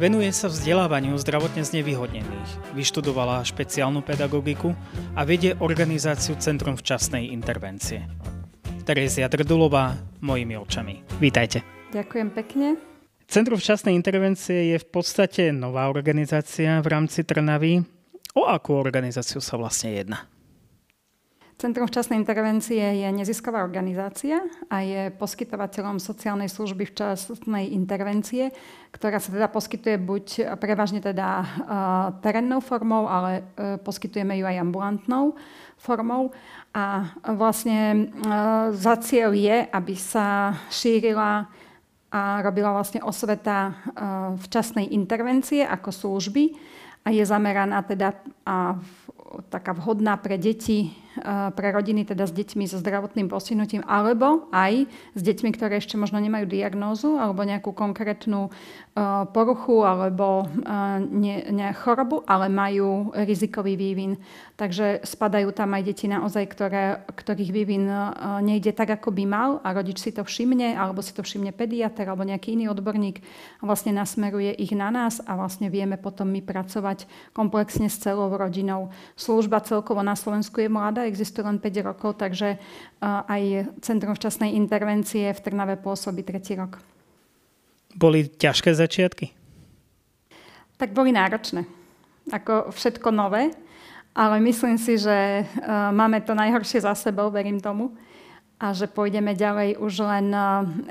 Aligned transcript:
Venuje 0.00 0.32
sa 0.32 0.48
vzdelávaniu 0.48 1.12
zdravotne 1.20 1.60
znevýhodnených, 1.60 2.72
vyštudovala 2.72 3.44
špeciálnu 3.44 4.00
pedagogiku 4.00 4.72
a 5.12 5.28
vedie 5.28 5.52
organizáciu 5.60 6.40
Centrum 6.40 6.72
včasnej 6.72 7.28
intervencie. 7.28 8.08
Terezia 8.88 9.28
Drdulová, 9.28 10.00
mojimi 10.24 10.56
očami. 10.56 11.04
Vítajte. 11.20 11.60
Ďakujem 11.92 12.32
pekne. 12.32 12.80
Centrum 13.28 13.60
včasnej 13.60 13.92
intervencie 13.92 14.72
je 14.72 14.80
v 14.80 14.86
podstate 14.88 15.52
nová 15.52 15.92
organizácia 15.92 16.80
v 16.80 16.86
rámci 16.88 17.20
Trnavy. 17.20 17.84
O 18.32 18.48
akú 18.48 18.80
organizáciu 18.80 19.44
sa 19.44 19.60
vlastne 19.60 20.00
jedná? 20.00 20.24
Centrum 21.60 21.84
včasnej 21.84 22.16
intervencie 22.16 22.80
je 22.80 23.08
nezisková 23.12 23.60
organizácia 23.60 24.40
a 24.72 24.80
je 24.80 25.12
poskytovateľom 25.12 26.00
sociálnej 26.00 26.48
služby 26.48 26.88
včasnej 26.88 27.76
intervencie, 27.76 28.48
ktorá 28.88 29.20
sa 29.20 29.28
teda 29.28 29.44
poskytuje 29.52 30.00
buď 30.00 30.56
prevažne 30.56 31.04
teda 31.04 31.28
uh, 31.44 31.46
terénnou 32.24 32.64
formou, 32.64 33.04
ale 33.04 33.44
uh, 33.44 33.76
poskytujeme 33.76 34.40
ju 34.40 34.48
aj 34.48 34.56
ambulantnou 34.56 35.36
formou. 35.76 36.32
A 36.72 37.12
vlastne 37.28 38.08
uh, 38.08 38.72
za 38.72 38.96
cieľ 39.04 39.36
je, 39.36 39.68
aby 39.68 39.94
sa 40.00 40.56
šírila 40.72 41.44
a 42.08 42.40
robila 42.42 42.74
vlastne 42.74 43.04
osveta 43.06 43.70
včasnej 44.48 44.90
intervencie 44.96 45.62
ako 45.62 45.94
služby 45.94 46.58
a 47.06 47.14
je 47.14 47.22
zameraná 47.22 47.86
teda 47.86 48.18
a 48.42 48.74
taká 49.46 49.70
vhodná 49.78 50.18
pre 50.18 50.34
deti 50.34 50.90
pre 51.54 51.68
rodiny 51.70 52.08
teda 52.08 52.24
s 52.26 52.32
deťmi 52.32 52.64
so 52.66 52.80
zdravotným 52.80 53.28
postihnutím 53.28 53.84
alebo 53.84 54.48
aj 54.50 54.88
s 55.14 55.20
deťmi, 55.20 55.50
ktoré 55.54 55.78
ešte 55.78 56.00
možno 56.00 56.18
nemajú 56.18 56.48
diagnózu 56.48 57.20
alebo 57.20 57.44
nejakú 57.44 57.76
konkrétnu 57.76 58.48
eh, 58.48 59.02
poruchu 59.30 59.84
alebo 59.84 60.46
eh, 60.46 61.00
ne, 61.04 61.72
chorobu, 61.76 62.24
ale 62.24 62.48
majú 62.48 63.14
rizikový 63.14 63.76
vývin. 63.76 64.18
Takže 64.60 65.04
spadajú 65.04 65.56
tam 65.56 65.72
aj 65.72 65.82
deti 65.88 66.04
naozaj, 66.04 66.44
ktoré, 66.52 67.00
ktorých 67.08 67.52
vývin 67.54 67.88
nejde 68.44 68.76
tak, 68.76 68.92
ako 69.00 69.08
by 69.08 69.24
mal 69.24 69.50
a 69.64 69.72
rodič 69.72 70.04
si 70.04 70.12
to 70.12 70.20
všimne 70.20 70.76
alebo 70.76 71.00
si 71.00 71.16
to 71.16 71.24
všimne 71.24 71.48
pediatr 71.56 72.04
alebo 72.04 72.28
nejaký 72.28 72.60
iný 72.60 72.68
odborník 72.68 73.24
a 73.60 73.62
vlastne 73.64 73.96
nasmeruje 73.96 74.52
ich 74.60 74.76
na 74.76 74.92
nás 74.92 75.24
a 75.24 75.32
vlastne 75.32 75.72
vieme 75.72 75.96
potom 75.96 76.28
my 76.28 76.44
pracovať 76.44 77.08
komplexne 77.32 77.88
s 77.88 77.96
celou 78.04 78.28
rodinou. 78.36 78.92
Služba 79.16 79.64
celkovo 79.64 80.04
na 80.04 80.12
Slovensku 80.12 80.60
je 80.60 80.68
mladá, 80.68 81.08
existuje 81.10 81.42
len 81.42 81.58
5 81.58 81.82
rokov, 81.82 82.22
takže 82.22 82.62
aj 83.02 83.74
Centrum 83.82 84.14
včasnej 84.14 84.54
intervencie 84.54 85.34
v 85.34 85.42
Trnave 85.42 85.74
pôsobí 85.74 86.22
tretí 86.22 86.54
rok. 86.54 86.78
Boli 87.98 88.30
ťažké 88.30 88.70
začiatky? 88.70 89.34
Tak 90.78 90.94
boli 90.94 91.10
náročné. 91.10 91.66
Ako 92.30 92.70
všetko 92.70 93.10
nové, 93.10 93.50
ale 94.14 94.38
myslím 94.38 94.78
si, 94.78 94.94
že 94.94 95.42
máme 95.90 96.22
to 96.22 96.38
najhoršie 96.38 96.86
za 96.86 96.94
sebou, 96.94 97.34
verím 97.34 97.58
tomu 97.58 97.90
a 98.60 98.76
že 98.76 98.92
pôjdeme 98.92 99.32
ďalej 99.32 99.80
už 99.80 100.04
len, 100.04 100.36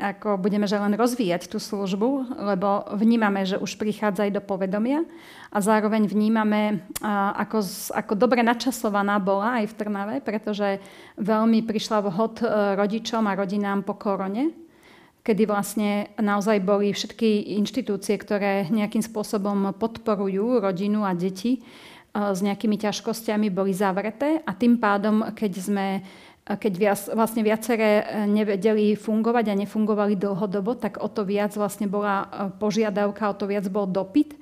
ako 0.02 0.42
budeme 0.42 0.66
že 0.66 0.82
len 0.82 0.98
rozvíjať 0.98 1.54
tú 1.54 1.62
službu, 1.62 2.42
lebo 2.50 2.90
vnímame, 2.98 3.46
že 3.46 3.62
už 3.62 3.78
prichádza 3.78 4.26
aj 4.26 4.34
do 4.34 4.42
povedomia 4.42 5.06
a 5.54 5.62
zároveň 5.62 6.10
vnímame, 6.10 6.82
ako, 7.38 7.62
ako 7.94 8.14
dobre 8.18 8.42
načasovaná 8.42 9.22
bola 9.22 9.62
aj 9.62 9.70
v 9.70 9.78
Trnave, 9.78 10.16
pretože 10.18 10.82
veľmi 11.22 11.62
prišla 11.62 12.10
vhod 12.10 12.42
e, 12.42 12.46
rodičom 12.74 13.30
a 13.30 13.38
rodinám 13.38 13.86
po 13.86 13.94
korone, 13.94 14.50
kedy 15.22 15.46
vlastne 15.46 16.10
naozaj 16.18 16.66
boli 16.66 16.90
všetky 16.90 17.54
inštitúcie, 17.62 18.18
ktoré 18.18 18.66
nejakým 18.74 19.06
spôsobom 19.06 19.78
podporujú 19.78 20.58
rodinu 20.58 21.06
a 21.06 21.14
deti 21.14 21.58
e, 21.58 21.60
s 22.14 22.42
nejakými 22.42 22.82
ťažkosťami, 22.82 23.54
boli 23.54 23.78
zavreté 23.78 24.42
a 24.42 24.58
tým 24.58 24.82
pádom, 24.82 25.34
keď 25.38 25.52
sme 25.62 25.88
keď 26.58 26.74
viac, 26.74 27.00
vlastne 27.14 27.46
viaceré 27.46 28.02
e, 28.02 28.26
nevedeli 28.26 28.98
fungovať 28.98 29.54
a 29.54 29.60
nefungovali 29.60 30.18
dlhodobo, 30.18 30.74
tak 30.74 30.98
o 30.98 31.06
to 31.06 31.22
viac 31.22 31.54
vlastne 31.54 31.86
bola 31.86 32.26
e, 32.26 32.26
požiadavka, 32.58 33.30
o 33.30 33.38
to 33.38 33.46
viac 33.46 33.70
bol 33.70 33.86
dopyt. 33.86 34.34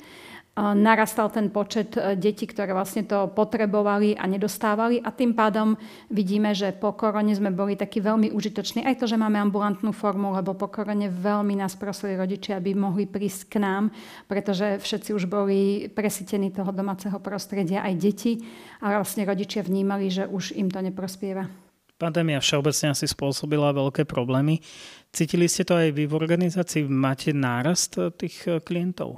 Narastal 0.57 1.29
ten 1.29 1.53
počet 1.53 1.93
e, 1.93 2.17
detí, 2.17 2.49
ktoré 2.49 2.73
vlastne 2.73 3.05
to 3.05 3.29
potrebovali 3.29 4.17
a 4.17 4.25
nedostávali 4.25 4.97
a 4.97 5.13
tým 5.13 5.37
pádom 5.37 5.77
vidíme, 6.09 6.49
že 6.57 6.73
po 6.73 6.97
korone 6.97 7.29
sme 7.37 7.53
boli 7.53 7.77
takí 7.77 8.01
veľmi 8.01 8.33
užitoční. 8.33 8.81
Aj 8.81 8.97
to, 8.97 9.05
že 9.05 9.21
máme 9.21 9.37
ambulantnú 9.37 9.93
formu, 9.93 10.33
lebo 10.33 10.57
po 10.57 10.65
korone 10.65 11.13
veľmi 11.13 11.53
nás 11.53 11.77
prosili 11.77 12.17
rodičia, 12.17 12.57
aby 12.57 12.73
mohli 12.73 13.05
prísť 13.05 13.53
k 13.53 13.55
nám, 13.61 13.93
pretože 14.25 14.81
všetci 14.81 15.13
už 15.13 15.29
boli 15.29 15.93
presítení 15.93 16.49
toho 16.49 16.73
domáceho 16.73 17.21
prostredia, 17.21 17.85
aj 17.85 17.93
deti 17.93 18.41
a 18.81 18.97
vlastne 18.97 19.29
rodičia 19.29 19.61
vnímali, 19.61 20.09
že 20.09 20.25
už 20.25 20.57
im 20.57 20.73
to 20.73 20.81
neprospieva. 20.81 21.66
Pandémia 21.97 22.37
všeobecne 22.37 22.93
asi 22.93 23.09
spôsobila 23.09 23.73
veľké 23.73 24.05
problémy. 24.05 24.61
Cítili 25.09 25.49
ste 25.49 25.65
to 25.65 25.73
aj 25.73 25.97
vy 25.97 26.05
v 26.05 26.13
organizácii? 26.13 26.85
Máte 26.85 27.33
nárast 27.33 27.97
eh, 27.97 28.13
tých 28.13 28.45
eh, 28.45 28.61
klientov? 28.61 29.17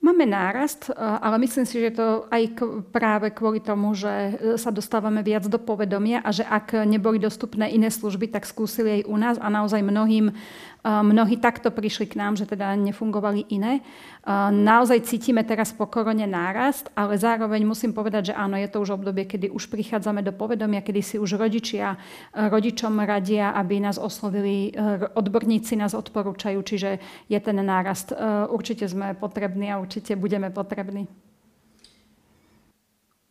Máme 0.00 0.24
nárast, 0.24 0.88
eh, 0.88 0.96
ale 0.96 1.36
myslím 1.44 1.68
si, 1.68 1.84
že 1.84 2.00
to 2.00 2.24
aj 2.32 2.56
práve 2.88 3.28
kvôli 3.28 3.60
tomu, 3.60 3.92
že 3.92 4.40
sa 4.56 4.72
dostávame 4.72 5.20
viac 5.20 5.44
do 5.52 5.60
povedomia 5.60 6.24
a 6.24 6.32
že 6.32 6.48
ak 6.48 6.88
neboli 6.88 7.20
dostupné 7.20 7.68
iné 7.68 7.92
služby, 7.92 8.32
tak 8.32 8.48
skúsili 8.48 9.00
aj 9.00 9.02
u 9.04 9.16
nás 9.20 9.36
a 9.36 9.52
naozaj 9.52 9.84
mnohým 9.84 10.32
Mnohí 10.84 11.40
takto 11.40 11.72
prišli 11.72 12.12
k 12.12 12.20
nám, 12.20 12.36
že 12.36 12.44
teda 12.44 12.76
nefungovali 12.76 13.48
iné. 13.48 13.80
Naozaj 14.52 15.08
cítime 15.08 15.40
teraz 15.40 15.72
po 15.72 15.88
korone 15.88 16.28
nárast, 16.28 16.92
ale 16.92 17.16
zároveň 17.16 17.64
musím 17.64 17.96
povedať, 17.96 18.30
že 18.30 18.34
áno, 18.36 18.60
je 18.60 18.68
to 18.68 18.84
už 18.84 19.00
obdobie, 19.00 19.24
kedy 19.24 19.48
už 19.48 19.72
prichádzame 19.72 20.20
do 20.20 20.36
povedomia, 20.36 20.84
kedy 20.84 21.00
si 21.00 21.16
už 21.16 21.40
rodičia 21.40 21.96
rodičom 22.36 23.00
radia, 23.00 23.56
aby 23.56 23.80
nás 23.80 23.96
oslovili, 23.96 24.76
odborníci 25.16 25.72
nás 25.80 25.96
odporúčajú, 25.96 26.60
čiže 26.60 27.00
je 27.32 27.38
ten 27.40 27.56
nárast. 27.64 28.12
Určite 28.52 28.84
sme 28.84 29.16
potrební 29.16 29.72
a 29.72 29.80
určite 29.80 30.20
budeme 30.20 30.52
potrební. 30.52 31.23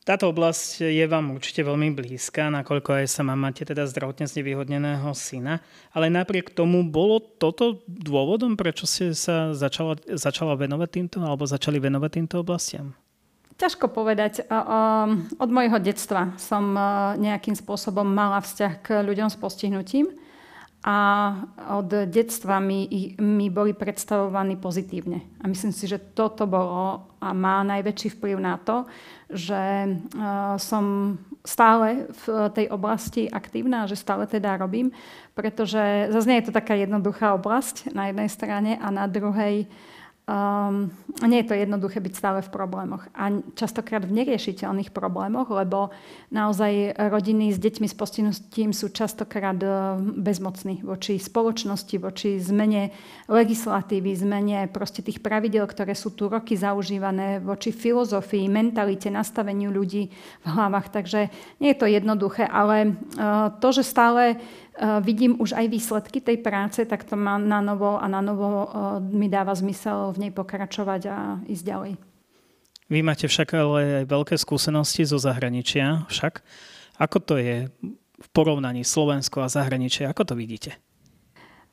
Táto 0.04 0.28
oblasť 0.28 0.84
je 0.84 1.06
vám 1.08 1.32
určite 1.32 1.64
veľmi 1.64 1.96
blízka, 1.96 2.52
nakoľko 2.52 3.00
aj 3.00 3.06
sama 3.08 3.40
máte 3.40 3.64
teda 3.64 3.88
zdravotne 3.88 4.28
znevýhodneného 4.28 5.08
syna, 5.16 5.64
ale 5.96 6.12
napriek 6.12 6.52
tomu 6.52 6.84
bolo 6.84 7.24
toto 7.24 7.80
dôvodom, 7.88 8.60
prečo 8.60 8.84
ste 8.84 9.16
sa 9.16 9.56
začala, 9.56 9.96
začala 10.04 10.60
venovať 10.60 10.90
týmto 10.92 11.18
alebo 11.24 11.48
začali 11.48 11.80
venovať 11.80 12.20
týmto 12.20 12.44
oblastiam? 12.44 12.92
Ťažko 13.56 13.96
povedať. 13.96 14.44
Od 15.40 15.50
môjho 15.54 15.80
detstva 15.80 16.36
som 16.36 16.76
nejakým 17.16 17.56
spôsobom 17.56 18.04
mala 18.04 18.44
vzťah 18.44 18.74
k 18.84 18.88
ľuďom 19.08 19.32
s 19.32 19.40
postihnutím 19.40 20.12
a 20.84 20.98
od 21.80 21.88
detstva 22.12 22.60
mi, 22.60 23.16
mi 23.16 23.48
boli 23.48 23.72
predstavovaní 23.72 24.60
pozitívne. 24.60 25.24
A 25.40 25.48
myslím 25.48 25.72
si, 25.72 25.88
že 25.88 25.96
toto 25.96 26.44
bolo 26.44 27.08
a 27.24 27.32
má 27.32 27.64
najväčší 27.64 28.20
vplyv 28.20 28.38
na 28.44 28.60
to, 28.60 28.84
že 29.32 29.64
uh, 29.88 30.60
som 30.60 31.16
stále 31.48 32.12
v 32.12 32.52
tej 32.52 32.68
oblasti 32.68 33.32
aktívna, 33.32 33.88
že 33.88 33.96
stále 33.96 34.28
teda 34.28 34.60
robím, 34.60 34.92
pretože 35.32 36.12
zase 36.12 36.28
nie 36.28 36.40
je 36.44 36.52
to 36.52 36.56
taká 36.56 36.76
jednoduchá 36.76 37.32
oblasť 37.36 37.96
na 37.96 38.12
jednej 38.12 38.28
strane 38.28 38.72
a 38.76 38.88
na 38.92 39.08
druhej 39.08 39.64
uh, 39.64 39.93
Um, 40.24 40.88
nie 41.28 41.44
je 41.44 41.52
to 41.52 41.60
jednoduché 41.60 42.00
byť 42.00 42.14
stále 42.16 42.40
v 42.40 42.48
problémoch 42.48 43.12
a 43.12 43.44
častokrát 43.60 44.08
v 44.08 44.24
neriešiteľných 44.24 44.96
problémoch, 44.96 45.52
lebo 45.52 45.92
naozaj 46.32 46.96
rodiny 46.96 47.52
s 47.52 47.60
deťmi 47.60 47.92
s 47.92 47.96
postihnutím 48.00 48.72
sú 48.72 48.88
častokrát 48.88 49.60
uh, 49.60 50.00
bezmocní 50.00 50.80
voči 50.80 51.20
spoločnosti, 51.20 52.00
voči 52.00 52.40
zmene 52.40 52.96
legislatívy, 53.28 54.16
zmene 54.16 54.72
proste 54.72 55.04
tých 55.04 55.20
pravidel, 55.20 55.68
ktoré 55.68 55.92
sú 55.92 56.16
tu 56.16 56.32
roky 56.32 56.56
zaužívané, 56.56 57.44
voči 57.44 57.76
filozofii, 57.76 58.48
mentalite, 58.48 59.12
nastaveniu 59.12 59.76
ľudí 59.76 60.08
v 60.40 60.48
hlavách. 60.48 60.88
Takže 60.88 61.28
nie 61.60 61.76
je 61.76 61.80
to 61.84 61.92
jednoduché, 61.92 62.48
ale 62.48 62.96
uh, 63.20 63.52
to, 63.60 63.76
že 63.76 63.84
stále 63.84 64.40
vidím 65.06 65.38
už 65.38 65.54
aj 65.54 65.66
výsledky 65.70 66.18
tej 66.22 66.42
práce, 66.42 66.82
tak 66.86 67.06
to 67.06 67.14
má 67.14 67.38
na 67.38 67.62
novo 67.62 68.02
a 68.02 68.06
na 68.10 68.26
novo 68.26 68.66
eh, 68.66 68.68
mi 69.14 69.30
dáva 69.30 69.54
zmysel 69.54 70.18
v 70.18 70.28
nej 70.28 70.32
pokračovať 70.34 71.02
a 71.10 71.18
ísť 71.46 71.64
ďalej. 71.66 71.94
Vy 72.90 73.00
máte 73.02 73.26
však 73.30 73.54
ale 73.54 74.04
aj 74.04 74.06
veľké 74.12 74.36
skúsenosti 74.38 75.08
zo 75.08 75.18
zahraničia. 75.18 76.06
Však 76.12 76.44
ako 77.00 77.18
to 77.24 77.36
je 77.40 77.72
v 78.24 78.28
porovnaní 78.36 78.86
Slovensko 78.86 79.42
a 79.42 79.50
zahraničie? 79.50 80.06
Ako 80.06 80.28
to 80.28 80.34
vidíte? 80.38 80.78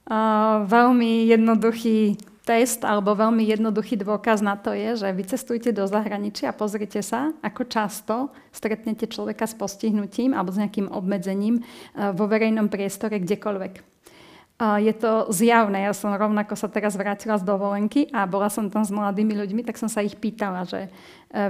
Uh, 0.09 0.65
veľmi 0.65 1.29
jednoduchý 1.29 2.17
test 2.45 2.83
alebo 2.83 3.13
veľmi 3.13 3.45
jednoduchý 3.45 4.01
dôkaz 4.01 4.41
na 4.41 4.57
to 4.57 4.73
je, 4.73 5.05
že 5.05 5.09
vy 5.13 5.23
cestujte 5.29 5.71
do 5.71 5.85
zahraničia 5.85 6.51
a 6.51 6.57
pozrite 6.57 7.05
sa, 7.05 7.37
ako 7.45 7.63
často 7.69 8.15
stretnete 8.51 9.07
človeka 9.07 9.45
s 9.45 9.55
postihnutím 9.55 10.33
alebo 10.33 10.51
s 10.51 10.61
nejakým 10.61 10.89
obmedzením 10.89 11.61
e, 11.61 11.63
vo 12.17 12.25
verejnom 12.25 12.73
priestore 12.73 13.21
kdekoľvek. 13.21 13.75
je 14.61 14.93
to 14.93 15.33
zjavné. 15.33 15.89
Ja 15.89 15.93
som 15.97 16.13
rovnako 16.13 16.53
sa 16.53 16.69
teraz 16.69 16.93
vrátila 16.93 17.41
z 17.41 17.49
dovolenky 17.49 18.13
a 18.13 18.29
bola 18.29 18.53
som 18.53 18.69
tam 18.69 18.85
s 18.85 18.93
mladými 18.93 19.33
ľuďmi, 19.33 19.65
tak 19.65 19.81
som 19.81 19.89
sa 19.89 20.05
ich 20.05 20.17
pýtala, 20.17 20.65
že 20.65 20.89
e, 20.89 20.91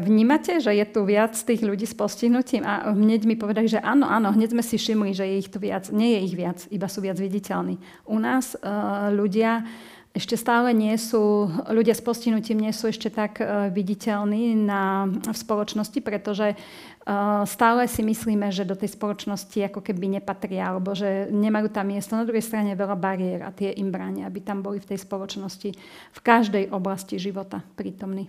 vnímate, 0.03 0.59
že 0.59 0.75
je 0.75 0.87
tu 0.91 1.07
viac 1.07 1.39
tých 1.39 1.63
ľudí 1.63 1.87
s 1.87 1.95
postihnutím? 1.95 2.67
A 2.67 2.91
hneď 2.91 3.31
mi 3.31 3.39
povedali, 3.39 3.71
že 3.71 3.79
áno, 3.79 4.11
áno, 4.11 4.35
hneď 4.35 4.59
sme 4.59 4.63
si 4.67 4.75
všimli, 4.75 5.15
že 5.15 5.27
je 5.27 5.37
ich 5.39 5.51
tu 5.51 5.63
viac. 5.63 5.87
Nie 5.95 6.19
je 6.19 6.21
ich 6.27 6.35
viac, 6.35 6.59
iba 6.71 6.91
sú 6.91 6.99
viac 6.99 7.19
viditeľní. 7.19 7.79
U 8.11 8.19
nás 8.19 8.59
uh, 8.59 9.11
ľudia 9.15 9.63
ešte 10.11 10.35
stále 10.35 10.75
nie 10.75 10.99
sú, 10.99 11.47
ľudia 11.71 11.95
s 11.95 12.03
postihnutím 12.03 12.59
nie 12.59 12.75
sú 12.75 12.91
ešte 12.91 13.15
tak 13.15 13.39
uh, 13.39 13.71
viditeľní 13.71 14.59
na, 14.59 15.07
v 15.07 15.37
spoločnosti, 15.39 16.03
pretože 16.03 16.59
uh, 16.59 17.47
stále 17.47 17.87
si 17.87 18.03
myslíme, 18.03 18.51
že 18.51 18.67
do 18.67 18.75
tej 18.75 18.91
spoločnosti 18.99 19.71
ako 19.71 19.81
keby 19.87 20.19
nepatria, 20.19 20.75
alebo 20.75 20.99
že 20.99 21.31
nemajú 21.31 21.71
tam 21.71 21.95
miesto. 21.95 22.19
Na 22.19 22.27
druhej 22.27 22.43
strane 22.43 22.75
veľa 22.75 22.99
bariér 22.99 23.47
a 23.47 23.55
tie 23.55 23.71
im 23.79 23.95
bránia, 23.95 24.27
aby 24.27 24.43
tam 24.43 24.67
boli 24.67 24.83
v 24.83 24.91
tej 24.91 24.99
spoločnosti 24.99 25.71
v 26.11 26.21
každej 26.21 26.75
oblasti 26.75 27.15
života 27.15 27.63
prítomní. 27.79 28.27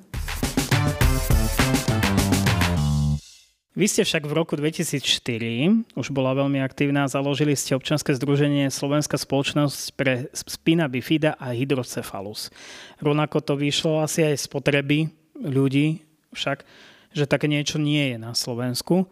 Vy 3.71 3.88
ste 3.88 4.03
však 4.03 4.27
v 4.27 4.35
roku 4.35 4.59
2004, 4.59 5.95
už 5.95 6.07
bola 6.12 6.35
veľmi 6.35 6.59
aktívna, 6.59 7.07
založili 7.07 7.56
ste 7.56 7.71
občanské 7.71 8.12
združenie 8.12 8.68
Slovenská 8.68 9.15
spoločnosť 9.15 9.95
pre 9.95 10.27
spina 10.35 10.91
bifida 10.91 11.39
a 11.39 11.56
hydrocefalus. 11.56 12.51
Rovnako 13.00 13.39
to 13.39 13.56
vyšlo 13.56 14.03
asi 14.03 14.27
aj 14.27 14.44
z 14.44 14.47
potreby 14.51 15.00
ľudí 15.39 16.03
však, 16.35 16.68
že 17.15 17.23
také 17.23 17.47
niečo 17.47 17.79
nie 17.79 18.12
je 18.12 18.18
na 18.19 18.35
Slovensku. 18.35 19.07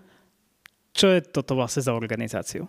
Čo 0.92 1.08
je 1.08 1.24
toto 1.24 1.56
vlastne 1.56 1.80
za 1.80 1.96
organizáciu? 1.96 2.68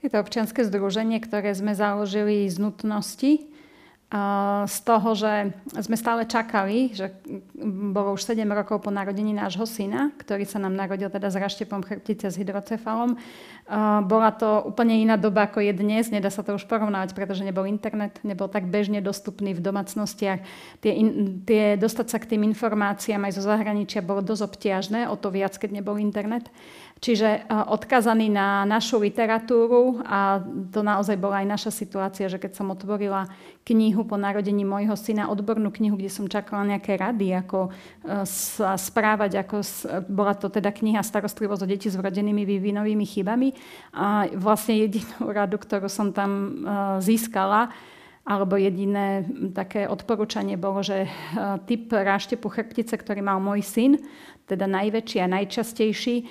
Je 0.00 0.08
to 0.08 0.16
občianske 0.16 0.64
združenie, 0.64 1.20
ktoré 1.20 1.52
sme 1.52 1.76
založili 1.76 2.48
z 2.48 2.56
nutnosti 2.56 3.51
z 4.68 4.76
toho, 4.84 5.16
že 5.16 5.56
sme 5.80 5.96
stále 5.96 6.28
čakali, 6.28 6.92
že 6.92 7.16
bolo 7.96 8.12
už 8.12 8.28
7 8.28 8.44
rokov 8.44 8.84
po 8.84 8.92
narodení 8.92 9.32
nášho 9.32 9.64
syna, 9.64 10.12
ktorý 10.20 10.44
sa 10.44 10.60
nám 10.60 10.76
narodil 10.76 11.08
teda 11.08 11.32
s 11.32 11.40
raštepom 11.40 11.80
chrbtice 11.80 12.28
s 12.28 12.36
hydrocefalom. 12.36 13.16
Bola 14.04 14.30
to 14.36 14.68
úplne 14.68 15.00
iná 15.00 15.16
doba, 15.16 15.48
ako 15.48 15.64
je 15.64 15.72
dnes. 15.72 16.12
Nedá 16.12 16.28
sa 16.28 16.44
to 16.44 16.60
už 16.60 16.68
porovnávať, 16.68 17.16
pretože 17.16 17.40
nebol 17.40 17.64
internet, 17.64 18.20
nebol 18.20 18.52
tak 18.52 18.68
bežne 18.68 19.00
dostupný 19.00 19.56
v 19.56 19.64
domácnostiach. 19.64 20.44
Tie, 20.84 20.92
in, 20.92 21.40
tie 21.48 21.80
dostať 21.80 22.06
sa 22.12 22.20
k 22.20 22.36
tým 22.36 22.44
informáciám 22.52 23.24
aj 23.24 23.40
zo 23.40 23.48
zahraničia 23.48 24.04
bolo 24.04 24.20
dosť 24.20 24.44
obťažné, 24.44 25.00
o 25.08 25.16
to 25.16 25.32
viac, 25.32 25.56
keď 25.56 25.80
nebol 25.80 25.96
internet. 25.96 26.52
Čiže 27.02 27.28
e, 27.34 27.40
odkazaný 27.50 28.30
na 28.30 28.62
našu 28.62 29.02
literatúru 29.02 30.06
a 30.06 30.38
to 30.70 30.86
naozaj 30.86 31.18
bola 31.18 31.42
aj 31.42 31.50
naša 31.50 31.70
situácia, 31.74 32.30
že 32.30 32.38
keď 32.38 32.62
som 32.62 32.70
otvorila 32.70 33.26
knihu 33.66 34.06
po 34.06 34.14
narodení 34.14 34.62
môjho 34.62 34.94
syna, 34.94 35.26
odbornú 35.26 35.74
knihu, 35.74 35.98
kde 35.98 36.06
som 36.06 36.30
čakala 36.30 36.62
nejaké 36.62 36.94
rady, 36.94 37.34
ako 37.42 37.66
e, 37.66 37.70
sa 38.22 38.78
správať, 38.78 39.42
ako 39.42 39.66
bola 40.06 40.38
to 40.38 40.46
teda 40.46 40.70
kniha 40.70 41.02
Starostlivosť 41.02 41.66
o 41.66 41.70
deti 41.74 41.90
s 41.90 41.98
vrodenými 41.98 42.46
vývinovými 42.46 43.02
chybami. 43.02 43.50
A 43.98 44.30
vlastne 44.38 44.78
jedinú 44.86 45.26
radu, 45.34 45.58
ktorú 45.58 45.90
som 45.90 46.14
tam 46.14 46.30
e, 46.30 46.50
získala, 47.02 47.74
alebo 48.22 48.54
jediné 48.54 49.26
také 49.50 49.90
odporúčanie 49.90 50.54
bolo, 50.54 50.78
že 50.78 51.10
typ 51.66 51.90
ráštepu 51.90 52.46
chrbtice, 52.46 52.94
ktorý 52.94 53.18
mal 53.18 53.42
môj 53.42 53.66
syn, 53.66 53.92
teda 54.46 54.66
najväčší 54.66 55.18
a 55.22 55.32
najčastejší, 55.32 56.16
e, 56.20 56.24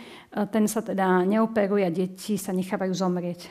ten 0.52 0.68
sa 0.68 0.84
teda 0.84 1.24
neoperuje 1.26 1.84
a 1.88 1.92
deti 1.92 2.36
sa 2.36 2.52
nechávajú 2.52 2.94
zomrieť. 2.94 3.48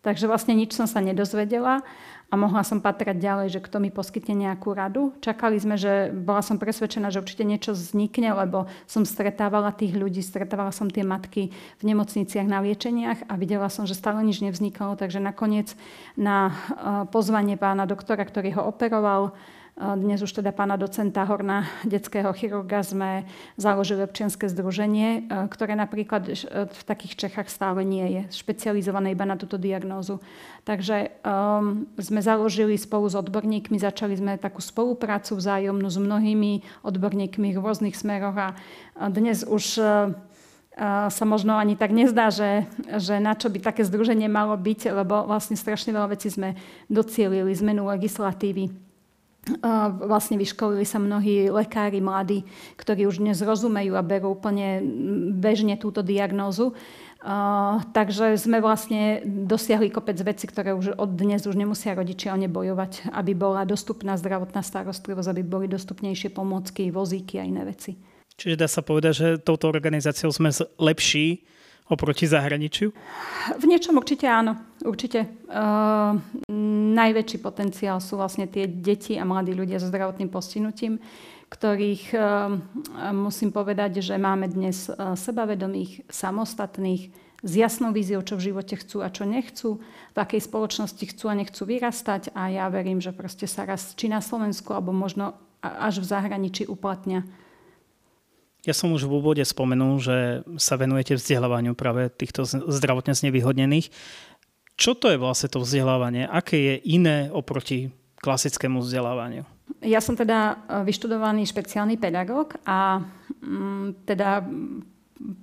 Takže 0.00 0.24
vlastne 0.24 0.56
nič 0.56 0.72
som 0.72 0.88
sa 0.88 1.04
nedozvedela 1.04 1.84
a 2.30 2.34
mohla 2.38 2.62
som 2.62 2.78
patrať 2.78 3.18
ďalej, 3.18 3.58
že 3.58 3.60
kto 3.60 3.82
mi 3.82 3.90
poskytne 3.90 4.38
nejakú 4.46 4.70
radu. 4.70 5.10
Čakali 5.18 5.58
sme, 5.58 5.74
že 5.74 6.14
bola 6.14 6.46
som 6.46 6.62
presvedčená, 6.62 7.10
že 7.10 7.18
určite 7.18 7.42
niečo 7.42 7.74
vznikne, 7.74 8.30
lebo 8.30 8.70
som 8.86 9.02
stretávala 9.02 9.74
tých 9.74 9.98
ľudí, 9.98 10.22
stretávala 10.22 10.70
som 10.70 10.86
tie 10.86 11.02
matky 11.02 11.50
v 11.50 11.82
nemocniciach 11.82 12.46
na 12.46 12.62
liečeniach 12.62 13.26
a 13.26 13.34
videla 13.34 13.66
som, 13.66 13.82
že 13.82 13.98
stále 13.98 14.22
nič 14.22 14.46
nevznikalo, 14.46 14.94
takže 14.94 15.18
nakoniec 15.18 15.74
na 16.14 16.50
e, 16.50 16.52
pozvanie 17.10 17.58
pána 17.58 17.82
doktora, 17.90 18.22
ktorý 18.22 18.54
ho 18.54 18.62
operoval, 18.70 19.34
dnes 19.80 20.20
už 20.20 20.44
teda 20.44 20.52
pána 20.52 20.76
docenta 20.76 21.24
Horna, 21.24 21.64
detského 21.88 22.28
chirurga, 22.36 22.84
sme 22.84 23.24
založili 23.56 24.04
občianske 24.04 24.44
združenie, 24.44 25.08
e, 25.08 25.48
ktoré 25.48 25.72
napríklad 25.72 26.28
e, 26.28 26.36
v 26.68 26.82
takých 26.84 27.16
Čechách 27.16 27.48
stále 27.48 27.80
nie 27.80 28.04
je 28.04 28.44
špecializované 28.44 29.16
iba 29.16 29.24
na 29.24 29.40
túto 29.40 29.56
diagnózu. 29.56 30.20
Takže 30.68 31.24
um, 31.24 31.88
sme 31.96 32.20
založili 32.20 32.76
spolu 32.76 33.08
s 33.08 33.16
odborníkmi, 33.16 33.80
začali 33.80 34.20
sme 34.20 34.36
takú 34.36 34.60
spoluprácu 34.60 35.40
vzájomnú 35.40 35.88
s 35.88 35.96
mnohými 35.96 36.84
odborníkmi 36.84 37.56
v 37.56 37.62
rôznych 37.64 37.96
smeroch 37.96 38.36
a 38.36 38.48
dnes 39.08 39.48
už 39.48 39.80
uh, 39.80 40.12
sa 41.08 41.24
možno 41.24 41.56
ani 41.56 41.80
tak 41.80 41.96
nezdá, 41.96 42.28
že, 42.28 42.68
že 43.00 43.16
na 43.16 43.32
čo 43.32 43.48
by 43.48 43.64
také 43.64 43.88
združenie 43.88 44.28
malo 44.28 44.52
byť, 44.52 44.92
lebo 44.92 45.24
vlastne 45.24 45.56
strašne 45.56 45.96
veľa 45.96 46.12
vecí 46.12 46.28
sme 46.28 46.60
docielili, 46.92 47.56
zmenu 47.56 47.88
legislatívy 47.88 48.89
vlastne 50.04 50.36
vyškolili 50.36 50.84
sa 50.84 51.00
mnohí 51.00 51.48
lekári 51.48 52.04
mladí, 52.04 52.44
ktorí 52.76 53.08
už 53.08 53.24
dnes 53.24 53.40
rozumejú 53.40 53.96
a 53.96 54.04
berú 54.04 54.36
úplne 54.36 54.84
bežne 55.32 55.80
túto 55.80 56.04
diagnózu. 56.04 56.76
Uh, 57.20 57.84
takže 57.92 58.40
sme 58.40 58.64
vlastne 58.64 59.20
dosiahli 59.28 59.92
kopec 59.92 60.16
veci, 60.24 60.48
ktoré 60.48 60.72
už 60.72 60.96
od 60.96 61.20
dnes 61.20 61.44
už 61.44 61.52
nemusia 61.52 61.92
rodičia 61.92 62.32
o 62.32 62.40
ne 62.40 62.48
bojovať, 62.48 63.12
aby 63.12 63.36
bola 63.36 63.68
dostupná 63.68 64.16
zdravotná 64.16 64.64
starostlivosť, 64.64 65.28
aby 65.28 65.42
boli 65.44 65.66
dostupnejšie 65.68 66.32
pomôcky, 66.32 66.88
vozíky 66.88 67.36
a 67.36 67.44
iné 67.44 67.68
veci. 67.68 68.00
Čiže 68.40 68.56
dá 68.56 68.64
sa 68.72 68.80
povedať, 68.80 69.12
že 69.12 69.28
touto 69.36 69.68
organizáciou 69.68 70.32
sme 70.32 70.48
lepší 70.80 71.44
oproti 71.92 72.24
zahraničiu? 72.24 72.88
V 73.58 73.64
niečom 73.68 74.00
určite 74.00 74.24
áno. 74.24 74.56
Určite. 74.80 75.28
Uh, 75.52 76.16
najväčší 76.90 77.38
potenciál 77.38 78.02
sú 78.02 78.18
vlastne 78.18 78.50
tie 78.50 78.66
deti 78.66 79.14
a 79.16 79.24
mladí 79.24 79.54
ľudia 79.54 79.78
so 79.78 79.86
zdravotným 79.86 80.28
postihnutím, 80.28 80.98
ktorých 81.50 82.04
uh, 82.14 82.20
musím 83.14 83.54
povedať, 83.54 84.02
že 84.02 84.18
máme 84.18 84.50
dnes 84.50 84.90
uh, 84.90 85.14
sebavedomých, 85.14 86.06
samostatných, 86.10 87.30
s 87.40 87.56
jasnou 87.56 87.88
víziou, 87.96 88.20
čo 88.20 88.36
v 88.36 88.52
živote 88.52 88.76
chcú 88.76 89.00
a 89.00 89.08
čo 89.08 89.24
nechcú, 89.24 89.80
v 90.12 90.18
akej 90.20 90.44
spoločnosti 90.44 91.04
chcú 91.16 91.24
a 91.32 91.38
nechcú 91.40 91.64
vyrastať 91.64 92.36
a 92.36 92.52
ja 92.52 92.68
verím, 92.68 93.00
že 93.00 93.16
proste 93.16 93.48
sa 93.48 93.64
raz 93.64 93.96
či 93.96 94.12
na 94.12 94.20
Slovensku, 94.20 94.76
alebo 94.76 94.92
možno 94.92 95.32
až 95.64 96.04
v 96.04 96.08
zahraničí 96.12 96.68
uplatnia 96.68 97.24
ja 98.60 98.76
som 98.76 98.92
už 98.92 99.08
v 99.08 99.16
úvode 99.16 99.40
spomenul, 99.40 100.04
že 100.04 100.44
sa 100.60 100.76
venujete 100.76 101.16
vzdelávaniu 101.16 101.72
práve 101.72 102.12
týchto 102.12 102.44
zdravotne 102.44 103.16
znevýhodnených. 103.16 103.88
Čo 104.80 104.96
to 104.96 105.12
je 105.12 105.20
vlastne 105.20 105.52
to 105.52 105.60
vzdelávanie? 105.60 106.24
Aké 106.24 106.56
je 106.56 106.74
iné 106.96 107.28
oproti 107.28 107.92
klasickému 108.24 108.80
vzdelávaniu? 108.80 109.44
Ja 109.84 110.00
som 110.00 110.16
teda 110.16 110.56
e, 110.64 110.88
vyštudovaný 110.88 111.44
špeciálny 111.44 112.00
pedagóg 112.00 112.56
a 112.64 113.04
mm, 113.44 114.08
teda 114.08 114.40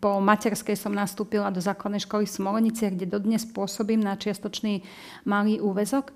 po 0.01 0.17
materskej 0.17 0.73
som 0.73 0.89
nastúpila 0.89 1.53
do 1.53 1.61
základnej 1.61 2.01
školy 2.01 2.25
v 2.25 2.33
Smolenici, 2.33 2.89
kde 2.89 3.05
dodnes 3.05 3.45
pôsobím 3.45 4.01
na 4.01 4.17
čiastočný 4.17 4.81
malý 5.21 5.61
úvezok. 5.61 6.09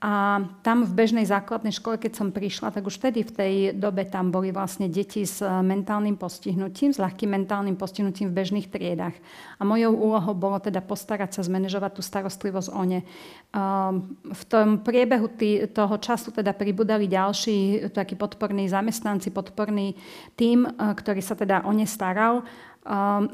A 0.00 0.40
tam 0.64 0.88
v 0.88 0.96
bežnej 0.96 1.28
základnej 1.28 1.76
škole, 1.76 2.00
keď 2.00 2.16
som 2.16 2.32
prišla, 2.32 2.72
tak 2.72 2.88
už 2.88 2.96
vtedy 2.96 3.20
v 3.20 3.32
tej 3.36 3.54
dobe 3.76 4.08
tam 4.08 4.32
boli 4.32 4.48
vlastne 4.48 4.88
deti 4.88 5.28
s 5.28 5.44
eh, 5.44 5.52
mentálnym 5.60 6.16
postihnutím, 6.16 6.96
s 6.96 7.02
ľahkým 7.04 7.28
mentálnym 7.28 7.76
postihnutím 7.76 8.32
v 8.32 8.36
bežných 8.40 8.72
triedách. 8.72 9.12
A 9.60 9.62
mojou 9.68 9.92
úlohou 9.92 10.32
bolo 10.32 10.56
teda 10.56 10.80
postarať 10.80 11.36
sa 11.36 11.44
zmanéžovať 11.44 12.00
tú 12.00 12.02
starostlivosť 12.02 12.68
o 12.72 12.82
ne. 12.88 13.04
Ehm, 13.52 14.16
v 14.24 14.42
tom 14.48 14.80
priebehu 14.80 15.36
tý, 15.36 15.68
toho 15.68 16.00
času 16.00 16.32
teda 16.32 16.56
pribudali 16.56 17.04
ďalší 17.04 17.92
takí 17.92 18.16
podporní 18.16 18.72
zamestnanci, 18.72 19.28
podporný 19.28 19.92
tím, 20.32 20.64
eh, 20.64 20.96
ktorý 20.96 21.20
sa 21.20 21.36
teda 21.36 21.68
o 21.68 21.76
ne 21.76 21.84
staral 21.84 22.40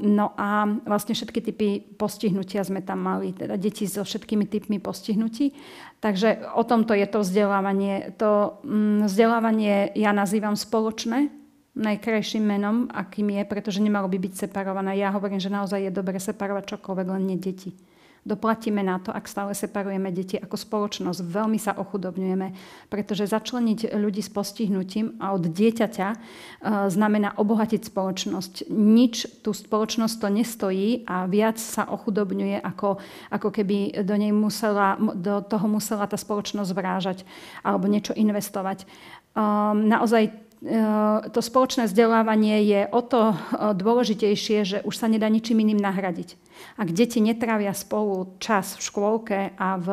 no 0.03 0.27
a 0.35 0.67
vlastne 0.83 1.15
všetky 1.15 1.39
typy 1.39 1.69
postihnutia 1.79 2.67
sme 2.67 2.83
tam 2.83 2.99
mali, 2.99 3.31
teda 3.31 3.55
deti 3.55 3.87
so 3.87 4.03
všetkými 4.03 4.51
typmi 4.51 4.83
postihnutí. 4.83 5.55
Takže 6.03 6.51
o 6.59 6.67
tomto 6.67 6.93
je 6.93 7.07
to 7.07 7.23
vzdelávanie. 7.23 8.13
To 8.19 8.59
um, 8.67 9.07
vzdelávanie 9.07 9.95
ja 9.95 10.11
nazývam 10.11 10.59
spoločné, 10.59 11.31
najkrajším 11.79 12.43
menom, 12.43 12.77
akým 12.91 13.39
je, 13.39 13.43
pretože 13.47 13.79
nemalo 13.79 14.11
by 14.11 14.19
byť 14.19 14.33
separované. 14.49 14.99
Ja 14.99 15.15
hovorím, 15.15 15.39
že 15.39 15.53
naozaj 15.53 15.89
je 15.89 15.93
dobre 15.95 16.19
separovať 16.19 16.77
čokoľvek, 16.77 17.07
len 17.07 17.23
nie 17.29 17.39
deti. 17.39 17.77
Doplatíme 18.27 18.83
na 18.83 18.99
to, 18.99 19.15
ak 19.15 19.31
stále 19.31 19.55
separujeme 19.55 20.11
deti 20.11 20.35
ako 20.35 20.59
spoločnosť. 20.59 21.23
Veľmi 21.23 21.63
sa 21.63 21.79
ochudobňujeme, 21.79 22.51
pretože 22.91 23.31
začleniť 23.31 23.95
ľudí 23.95 24.19
s 24.19 24.35
postihnutím 24.35 25.15
a 25.23 25.31
od 25.31 25.47
dieťaťa 25.47 26.09
e, 26.11 26.17
znamená 26.91 27.39
obohatiť 27.39 27.87
spoločnosť. 27.87 28.67
Nič 28.75 29.47
tú 29.47 29.55
spoločnosť 29.55 30.15
to 30.19 30.29
nestojí 30.29 31.07
a 31.07 31.31
viac 31.31 31.63
sa 31.63 31.87
ochudobňuje, 31.87 32.59
ako, 32.67 32.99
ako 33.31 33.49
keby 33.55 34.03
do, 34.03 34.15
nej 34.19 34.35
musela, 34.35 34.99
do 34.99 35.39
toho 35.47 35.71
musela 35.71 36.11
tá 36.11 36.19
spoločnosť 36.19 36.71
vrážať 36.75 37.23
alebo 37.63 37.87
niečo 37.87 38.11
investovať. 38.11 38.91
Um, 39.39 39.87
naozaj 39.87 40.47
Eh, 40.67 41.31
to 41.31 41.45
spoločné 41.45 41.85
vzdelávanie 41.85 42.65
je 42.65 42.81
o 42.89 43.01
to 43.05 43.31
eh, 43.31 43.37
dôležitejšie, 43.77 44.59
že 44.65 44.79
už 44.89 44.95
sa 44.97 45.05
nedá 45.05 45.29
ničím 45.29 45.61
iným 45.61 45.77
nahradiť. 45.77 46.41
Ak 46.77 46.93
deti 46.93 47.25
netrávia 47.25 47.73
spolu 47.73 48.37
čas 48.37 48.77
v 48.77 48.85
škôlke 48.85 49.39
a 49.57 49.69
v 49.81 49.89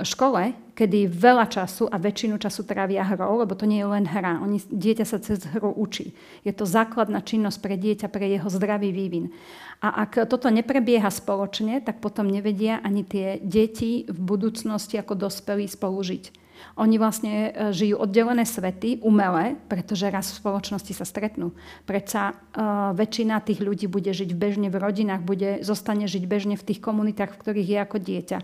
škole, 0.00 0.56
kedy 0.76 1.08
veľa 1.08 1.48
času 1.48 1.88
a 1.88 1.96
väčšinu 1.96 2.36
času 2.36 2.68
trávia 2.68 3.04
hrou, 3.04 3.40
lebo 3.40 3.56
to 3.56 3.64
nie 3.64 3.80
je 3.80 3.88
len 3.88 4.04
hra. 4.04 4.44
Oni, 4.44 4.60
dieťa 4.60 5.04
sa 5.08 5.16
cez 5.20 5.44
hru 5.56 5.72
učí. 5.72 6.12
Je 6.44 6.52
to 6.52 6.68
základná 6.68 7.24
činnosť 7.24 7.58
pre 7.64 7.74
dieťa, 7.80 8.12
pre 8.12 8.28
jeho 8.28 8.48
zdravý 8.52 8.92
vývin. 8.92 9.32
A 9.80 10.08
ak 10.08 10.28
toto 10.28 10.48
neprebieha 10.48 11.08
spoločne, 11.08 11.84
tak 11.84 12.00
potom 12.00 12.28
nevedia 12.28 12.80
ani 12.80 13.04
tie 13.04 13.40
deti 13.40 14.04
v 14.08 14.18
budúcnosti 14.20 14.96
ako 15.00 15.28
dospelí 15.28 15.68
spolu 15.68 16.00
žiť. 16.00 16.45
Oni 16.76 17.00
vlastne 17.00 17.50
e, 17.50 17.50
žijú 17.72 18.00
oddelené 18.00 18.44
svety, 18.44 19.00
umelé, 19.00 19.56
pretože 19.66 20.08
raz 20.08 20.32
v 20.32 20.40
spoločnosti 20.40 20.92
sa 20.92 21.04
stretnú. 21.06 21.52
Predsa 21.86 22.32
uh, 22.32 22.92
väčšina 22.96 23.42
tých 23.42 23.62
ľudí 23.62 23.86
bude 23.86 24.10
žiť 24.10 24.30
bežne 24.34 24.68
v 24.72 24.76
rodinách, 24.78 25.22
bude, 25.22 25.60
zostane 25.62 26.08
žiť 26.08 26.24
bežne 26.26 26.54
v 26.58 26.66
tých 26.66 26.80
komunitách, 26.80 27.34
v 27.34 27.40
ktorých 27.40 27.68
je 27.68 27.78
ako 27.78 27.96
dieťa. 28.00 28.38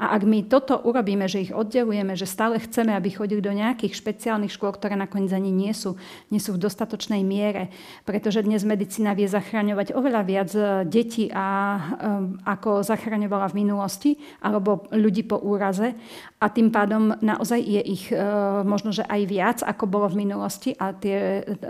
A 0.00 0.04
ak 0.16 0.22
my 0.24 0.46
toto 0.46 0.78
urobíme, 0.78 1.26
že 1.26 1.48
ich 1.48 1.52
oddelujeme, 1.52 2.14
že 2.14 2.28
stále 2.28 2.60
chceme, 2.62 2.94
aby 2.94 3.10
chodili 3.12 3.42
do 3.42 3.52
nejakých 3.52 3.94
špeciálnych 3.98 4.52
škôl, 4.54 4.74
ktoré 4.74 4.94
nakoniec 4.94 5.32
ani 5.34 5.50
nie 5.50 5.72
sú, 5.74 5.98
nie 6.32 6.38
sú 6.38 6.54
v 6.54 6.62
dostatočnej 6.62 7.22
miere, 7.26 7.70
pretože 8.06 8.44
dnes 8.44 8.62
medicína 8.62 9.12
vie 9.12 9.26
zachraňovať 9.28 9.94
oveľa 9.94 10.22
viac 10.24 10.50
e, 10.54 10.60
detí, 10.86 11.30
a, 11.32 11.76
um, 11.98 12.38
ako 12.46 12.82
zachraňovala 12.86 13.50
v 13.52 13.58
minulosti, 13.64 14.10
alebo 14.42 14.86
ľudí 14.94 15.26
po 15.26 15.38
úraze. 15.38 15.94
A 16.38 16.46
tým 16.48 16.70
pádom 16.70 17.18
naozaj 17.18 17.57
je 17.58 17.82
ich 17.82 18.04
e, 18.10 18.16
možno, 18.62 18.94
že 18.94 19.02
aj 19.02 19.22
viac, 19.26 19.58
ako 19.62 19.84
bolo 19.90 20.06
v 20.10 20.26
minulosti 20.26 20.74
a 20.76 20.94
tie 20.94 21.42
e, 21.42 21.62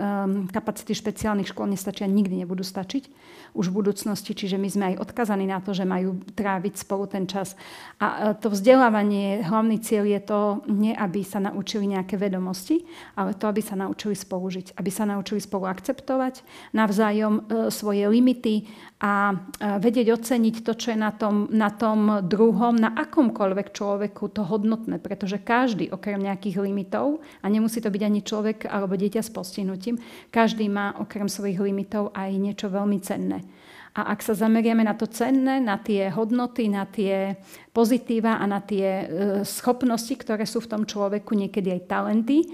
kapacity 0.49 0.93
špeciálnych 0.93 1.49
škôl 1.49 1.69
nestačia, 1.69 2.05
nikdy 2.05 2.45
nebudú 2.45 2.61
stačiť 2.61 3.09
už 3.57 3.73
v 3.73 3.77
budúcnosti, 3.81 4.37
čiže 4.37 4.61
my 4.61 4.69
sme 4.69 4.85
aj 4.93 5.01
odkazaní 5.01 5.49
na 5.49 5.57
to, 5.57 5.73
že 5.73 5.81
majú 5.81 6.21
tráviť 6.37 6.73
spolu 6.77 7.09
ten 7.09 7.25
čas. 7.25 7.57
A 7.97 8.35
e, 8.35 8.37
to 8.37 8.53
vzdelávanie, 8.53 9.41
hlavný 9.41 9.81
cieľ 9.81 10.05
je 10.05 10.21
to 10.21 10.39
nie, 10.69 10.93
aby 10.93 11.25
sa 11.25 11.41
naučili 11.41 11.89
nejaké 11.89 12.19
vedomosti, 12.19 12.85
ale 13.17 13.33
to, 13.33 13.49
aby 13.49 13.63
sa 13.63 13.79
naučili 13.79 14.13
spolužiť, 14.13 14.77
aby 14.77 14.89
sa 14.93 15.07
naučili 15.07 15.41
spolu 15.41 15.65
akceptovať 15.71 16.45
navzájom 16.75 17.49
svoje 17.73 18.05
limity 18.05 18.69
a 18.99 19.31
vedieť 19.79 20.11
oceniť 20.11 20.55
to, 20.59 20.75
čo 20.75 20.91
je 20.91 20.99
na 20.99 21.15
tom, 21.15 21.47
na 21.55 21.71
tom 21.71 22.19
druhom, 22.27 22.75
na 22.75 22.91
akomkoľvek 22.91 23.71
človeku 23.71 24.27
to 24.27 24.43
hodnotné, 24.43 24.99
pretože 24.99 25.39
každý, 25.39 25.78
okrem 25.87 26.19
nejakých 26.19 26.59
limitov, 26.59 27.23
a 27.39 27.47
nemusí 27.47 27.79
to 27.79 27.87
byť 27.87 28.03
ani 28.03 28.19
človek 28.19 28.67
alebo 28.67 28.99
dieťa 28.99 29.23
s 29.23 29.31
postihnutím, 29.31 29.95
každý 30.27 30.67
má 30.67 30.91
okrem 30.99 31.31
svojich 31.31 31.63
limitov 31.63 32.11
aj 32.11 32.35
niečo 32.35 32.67
veľmi 32.67 32.99
cenné. 32.99 33.47
A 33.95 34.13
ak 34.13 34.21
sa 34.21 34.37
zameriame 34.37 34.85
na 34.85 34.93
to 34.93 35.09
cenné, 35.09 35.57
na 35.57 35.81
tie 35.81 36.13
hodnoty, 36.13 36.69
na 36.69 36.85
tie 36.85 37.39
pozitíva 37.73 38.37
a 38.37 38.45
na 38.45 38.61
tie 38.61 38.85
e, 38.85 39.05
schopnosti, 39.47 40.13
ktoré 40.13 40.45
sú 40.45 40.61
v 40.61 40.69
tom 40.69 40.83
človeku, 40.85 41.33
niekedy 41.33 41.73
aj 41.73 41.89
talenty, 41.89 42.45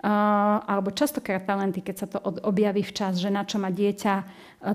alebo 0.00 0.96
častokrát 0.96 1.44
talenty, 1.44 1.84
keď 1.84 1.96
sa 1.96 2.06
to 2.08 2.18
objaví 2.40 2.80
včas, 2.80 3.20
že 3.20 3.28
na 3.28 3.44
čo 3.44 3.60
má 3.60 3.68
dieťa 3.68 4.14
e, 4.16 4.24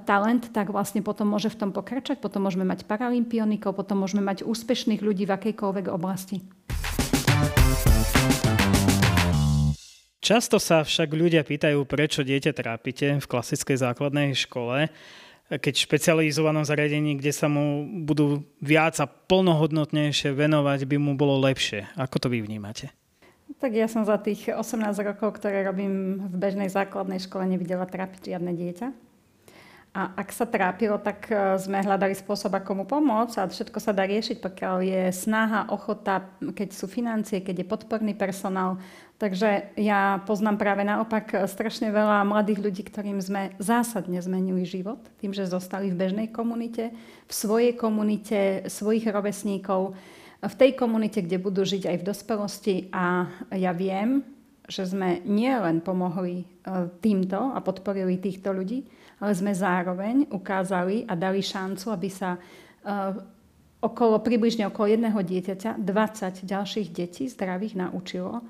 talent, 0.05 0.53
tak 0.53 0.69
vlastne 0.69 1.01
potom 1.01 1.33
môže 1.33 1.49
v 1.49 1.59
tom 1.65 1.71
pokračovať, 1.73 2.21
potom 2.21 2.45
môžeme 2.45 2.63
mať 2.63 2.85
paralympionikov, 2.85 3.73
potom 3.73 4.05
môžeme 4.05 4.21
mať 4.21 4.45
úspešných 4.45 5.01
ľudí 5.01 5.25
v 5.25 5.33
akejkoľvek 5.33 5.85
oblasti. 5.89 6.45
Často 10.25 10.57
sa 10.57 10.81
však 10.81 11.13
ľudia 11.13 11.45
pýtajú, 11.45 11.85
prečo 11.85 12.25
dieťa 12.25 12.57
trápite 12.57 13.21
v 13.21 13.29
klasickej 13.29 13.77
základnej 13.77 14.33
škole, 14.33 14.89
keď 15.53 15.73
v 15.77 15.85
špecializovanom 15.85 16.65
zariadení, 16.65 17.21
kde 17.21 17.29
sa 17.29 17.45
mu 17.45 17.85
budú 17.85 18.41
viac 18.57 18.97
a 18.97 19.05
plnohodnotnejšie 19.05 20.33
venovať, 20.33 20.89
by 20.89 20.97
mu 20.97 21.13
bolo 21.13 21.37
lepšie. 21.45 21.85
Ako 21.93 22.17
to 22.17 22.33
vy 22.33 22.41
vnímate? 22.41 22.89
Tak 23.61 23.77
ja 23.77 23.85
som 23.85 24.01
za 24.01 24.17
tých 24.17 24.49
18 24.49 24.81
rokov, 25.05 25.37
ktoré 25.37 25.61
robím 25.61 26.17
v 26.17 26.33
bežnej 26.41 26.73
základnej 26.73 27.21
škole, 27.21 27.45
nevidela 27.45 27.85
trápiť 27.85 28.33
žiadne 28.33 28.49
dieťa. 28.49 28.87
A 29.95 30.11
ak 30.19 30.35
sa 30.35 30.43
trápilo, 30.43 30.99
tak 30.99 31.31
e, 31.31 31.55
sme 31.55 31.79
hľadali 31.79 32.11
spôsob, 32.11 32.51
ako 32.51 32.83
mu 32.83 32.83
pomôcť 32.83 33.39
a 33.39 33.47
všetko 33.47 33.79
sa 33.79 33.95
dá 33.95 34.03
riešiť, 34.03 34.43
pokiaľ 34.43 34.75
je 34.83 35.03
snaha, 35.15 35.71
ochota, 35.71 36.35
keď 36.43 36.75
sú 36.75 36.91
financie, 36.91 37.39
keď 37.39 37.63
je 37.63 37.71
podporný 37.71 38.11
personál. 38.11 38.75
Takže 39.15 39.71
ja 39.79 40.19
poznám 40.27 40.59
práve 40.59 40.83
naopak 40.83 41.25
e, 41.31 41.35
strašne 41.47 41.95
veľa 41.95 42.27
mladých 42.27 42.59
ľudí, 42.59 42.83
ktorým 42.83 43.23
sme 43.23 43.55
zásadne 43.55 44.19
zmenili 44.19 44.67
život 44.67 44.99
tým, 45.23 45.31
že 45.31 45.47
zostali 45.47 45.87
v 45.87 45.99
bežnej 46.03 46.27
komunite, 46.27 46.91
v 47.23 47.31
svojej 47.31 47.71
komunite, 47.71 48.67
svojich 48.67 49.07
rovesníkov 49.07 49.95
v 50.43 50.55
tej 50.59 50.75
komunite, 50.75 51.23
kde 51.23 51.39
budú 51.39 51.63
žiť 51.63 51.87
aj 51.87 51.97
v 52.03 52.07
dospelosti 52.11 52.75
a 52.91 53.31
ja 53.55 53.71
viem, 53.71 54.21
že 54.65 54.85
sme 54.89 55.21
nielen 55.23 55.81
pomohli 55.81 56.41
e, 56.41 56.45
týmto 56.99 57.53
a 57.53 57.61
podporili 57.61 58.17
týchto 58.17 58.49
ľudí, 58.49 58.83
ale 59.19 59.31
sme 59.31 59.55
zároveň 59.55 60.27
ukázali 60.31 61.07
a 61.07 61.13
dali 61.15 61.39
šancu, 61.39 61.91
aby 61.91 62.09
sa 62.11 62.35
e, 62.35 62.39
okolo, 63.79 64.19
približne 64.19 64.67
okolo 64.67 64.91
jedného 64.91 65.19
dieťaťa 65.19 65.79
20 65.79 66.43
ďalších 66.43 66.87
detí 66.91 67.29
zdravých 67.31 67.79
naučilo, 67.79 68.43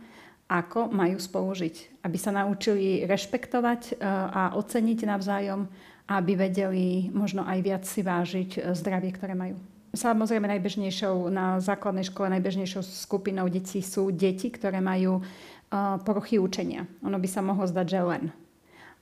ako 0.46 0.94
majú 0.94 1.18
spolužiť. 1.18 2.06
Aby 2.06 2.18
sa 2.18 2.32
naučili 2.34 3.06
rešpektovať 3.06 3.82
e, 3.92 3.94
a 4.10 4.54
oceniť 4.58 5.00
navzájom, 5.06 5.70
aby 6.06 6.32
vedeli 6.38 7.10
možno 7.10 7.46
aj 7.46 7.60
viac 7.66 7.84
si 7.86 8.06
vážiť 8.06 8.74
zdravie, 8.78 9.10
ktoré 9.14 9.34
majú. 9.34 9.58
Samozrejme 9.96 10.52
najbežnejšou 10.60 11.32
na 11.32 11.64
základnej 11.64 12.04
škole 12.12 12.28
najbežnejšou 12.28 12.84
skupinou 12.84 13.48
detí 13.48 13.80
sú 13.80 14.12
deti, 14.12 14.52
ktoré 14.52 14.84
majú 14.84 15.24
poruchy 16.04 16.38
učenia. 16.38 16.84
Ono 17.02 17.16
by 17.16 17.28
sa 17.32 17.42
mohlo 17.42 17.64
zdať, 17.66 17.88
že 17.88 18.02
len. 18.04 18.24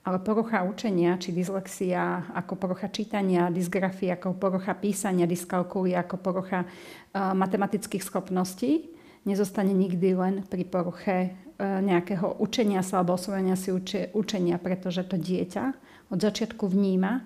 Ale 0.04 0.20
porucha 0.20 0.68
učenia, 0.68 1.16
či 1.16 1.32
dyslexia 1.32 2.28
ako 2.36 2.60
porucha 2.60 2.92
čítania, 2.92 3.48
dysgrafia 3.48 4.20
ako 4.20 4.36
porucha 4.36 4.76
písania, 4.76 5.24
dyskalkulia 5.24 6.04
ako 6.04 6.20
porucha 6.20 6.68
uh, 6.68 7.32
matematických 7.32 8.04
schopností, 8.04 8.92
nezostane 9.24 9.72
nikdy 9.72 10.12
len 10.12 10.34
pri 10.44 10.68
poruche 10.68 11.32
uh, 11.32 11.80
nejakého 11.80 12.36
učenia 12.36 12.84
sa 12.84 13.00
alebo 13.00 13.16
osvojenia 13.16 13.56
si 13.56 13.72
uče, 13.72 14.12
učenia, 14.12 14.60
pretože 14.60 15.08
to 15.08 15.16
dieťa 15.16 15.64
od 16.12 16.20
začiatku 16.20 16.68
vníma, 16.68 17.24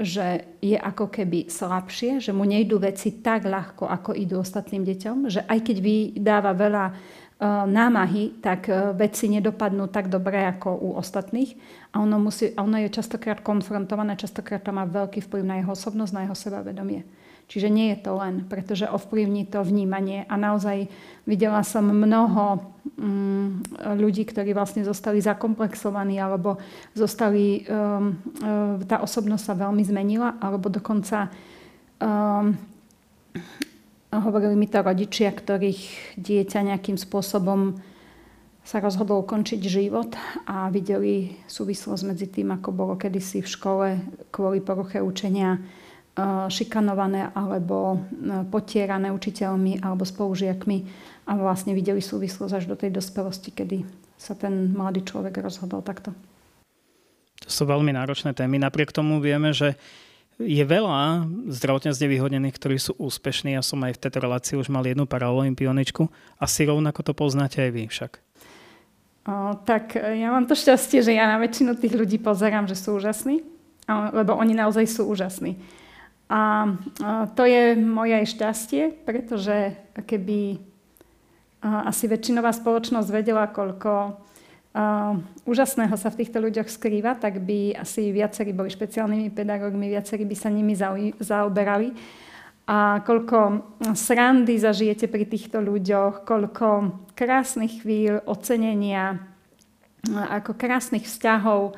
že 0.00 0.56
je 0.60 0.76
ako 0.76 1.12
keby 1.12 1.48
slabšie, 1.48 2.20
že 2.24 2.32
mu 2.36 2.44
nejdú 2.44 2.80
veci 2.80 3.20
tak 3.20 3.48
ľahko, 3.48 3.88
ako 3.88 4.16
idú 4.16 4.40
ostatným 4.40 4.84
deťom, 4.84 5.28
že 5.28 5.44
aj 5.44 5.58
keď 5.60 5.76
vydáva 5.80 6.52
veľa 6.56 6.84
námahy, 7.48 8.36
tak 8.44 8.68
e, 8.68 8.92
veci 8.92 9.32
nedopadnú 9.32 9.88
tak 9.88 10.12
dobre 10.12 10.44
ako 10.44 10.76
u 10.76 10.88
ostatných. 11.00 11.56
A 11.96 12.04
ono, 12.04 12.20
musí, 12.20 12.52
ono 12.52 12.76
je 12.76 12.92
častokrát 12.92 13.40
konfrontované, 13.40 14.12
častokrát 14.20 14.60
to 14.60 14.76
má 14.76 14.84
veľký 14.84 15.24
vplyv 15.24 15.44
na 15.48 15.56
jeho 15.56 15.72
osobnosť, 15.72 16.12
na 16.12 16.22
jeho 16.28 16.36
sebavedomie. 16.36 17.00
Čiže 17.50 17.66
nie 17.66 17.90
je 17.96 17.98
to 18.06 18.14
len, 18.14 18.46
pretože 18.46 18.86
ovplyvní 18.86 19.48
to 19.48 19.64
vnímanie. 19.66 20.22
A 20.30 20.38
naozaj 20.38 20.86
videla 21.26 21.66
som 21.66 21.82
mnoho 21.82 22.62
mm, 22.94 23.74
ľudí, 23.98 24.22
ktorí 24.22 24.54
vlastne 24.54 24.86
zostali 24.86 25.18
zakomplexovaní 25.18 26.22
alebo 26.22 26.62
zostali, 26.94 27.66
um, 27.66 28.14
tá 28.86 29.02
osobnosť 29.02 29.42
sa 29.50 29.54
veľmi 29.58 29.82
zmenila, 29.82 30.38
alebo 30.38 30.70
dokonca 30.70 31.26
um, 31.98 32.54
hovorili 34.10 34.58
mi 34.58 34.66
to 34.66 34.82
rodičia, 34.82 35.30
ktorých 35.30 36.14
dieťa 36.18 36.74
nejakým 36.74 36.98
spôsobom 36.98 37.78
sa 38.60 38.78
rozhodol 38.78 39.24
ukončiť 39.24 39.60
život 39.62 40.14
a 40.44 40.68
videli 40.68 41.32
súvislosť 41.48 42.02
medzi 42.04 42.26
tým, 42.28 42.52
ako 42.54 42.70
bolo 42.70 42.94
kedysi 42.94 43.40
v 43.40 43.48
škole 43.48 43.86
kvôli 44.28 44.60
poruche 44.60 45.00
učenia 45.00 45.58
šikanované 46.50 47.32
alebo 47.32 48.04
potierané 48.52 49.08
učiteľmi 49.14 49.80
alebo 49.80 50.04
spolužiakmi 50.04 50.78
a 51.30 51.32
vlastne 51.38 51.72
videli 51.72 52.04
súvislosť 52.04 52.52
až 52.52 52.64
do 52.68 52.76
tej 52.76 52.92
dospelosti, 52.92 53.54
kedy 53.54 53.86
sa 54.20 54.36
ten 54.36 54.76
mladý 54.76 55.06
človek 55.06 55.40
rozhodol 55.40 55.80
takto. 55.80 56.12
To 57.40 57.48
sú 57.48 57.64
veľmi 57.64 57.96
náročné 57.96 58.36
témy. 58.36 58.60
Napriek 58.60 58.92
tomu 58.92 59.16
vieme, 59.24 59.56
že 59.56 59.80
je 60.40 60.64
veľa 60.64 61.28
zdravotne 61.52 61.92
znevýhodnených, 61.92 62.56
ktorí 62.56 62.80
sú 62.80 62.96
úspešní. 62.96 63.52
Ja 63.52 63.60
som 63.60 63.84
aj 63.84 64.00
v 64.00 64.02
tejto 64.08 64.18
relácii 64.24 64.56
už 64.56 64.72
mal 64.72 64.82
jednu 64.88 65.04
paraolimpioničku. 65.04 66.08
Asi 66.40 66.64
rovnako 66.64 67.04
to 67.04 67.12
poznáte 67.12 67.60
aj 67.60 67.70
vy 67.70 67.84
však. 67.86 68.12
O, 69.28 69.54
tak 69.68 70.00
ja 70.00 70.32
mám 70.32 70.48
to 70.48 70.56
šťastie, 70.56 71.04
že 71.04 71.12
ja 71.12 71.28
na 71.28 71.36
väčšinu 71.36 71.76
tých 71.76 71.92
ľudí 71.92 72.16
pozerám, 72.16 72.64
že 72.64 72.74
sú 72.74 72.96
úžasní, 72.96 73.44
lebo 74.16 74.32
oni 74.32 74.56
naozaj 74.56 74.88
sú 74.88 75.04
úžasní. 75.12 75.60
A 76.32 76.72
to 77.36 77.44
je 77.44 77.76
moje 77.76 78.16
šťastie, 78.32 79.04
pretože 79.04 79.76
keby 80.08 80.62
asi 81.60 82.08
väčšinová 82.08 82.56
spoločnosť 82.56 83.08
vedela, 83.12 83.44
koľko 83.52 84.16
úžasného 85.46 85.94
sa 85.98 86.08
v 86.14 86.18
týchto 86.22 86.38
ľuďoch 86.38 86.70
skrýva, 86.70 87.18
tak 87.18 87.42
by 87.42 87.74
asi 87.74 88.14
viacerí 88.14 88.54
boli 88.54 88.70
špeciálnymi 88.70 89.34
pedagógmi, 89.34 89.90
viacerí 89.90 90.22
by 90.22 90.36
sa 90.38 90.46
nimi 90.46 90.78
zaoberali. 91.18 91.90
A 92.70 93.02
koľko 93.02 93.66
srandy 93.98 94.54
zažijete 94.54 95.10
pri 95.10 95.26
týchto 95.26 95.58
ľuďoch, 95.58 96.22
koľko 96.22 96.94
krásnych 97.18 97.82
chvíľ, 97.82 98.22
ocenenia, 98.30 99.18
ako 100.06 100.54
krásnych 100.54 101.02
vzťahov, 101.02 101.74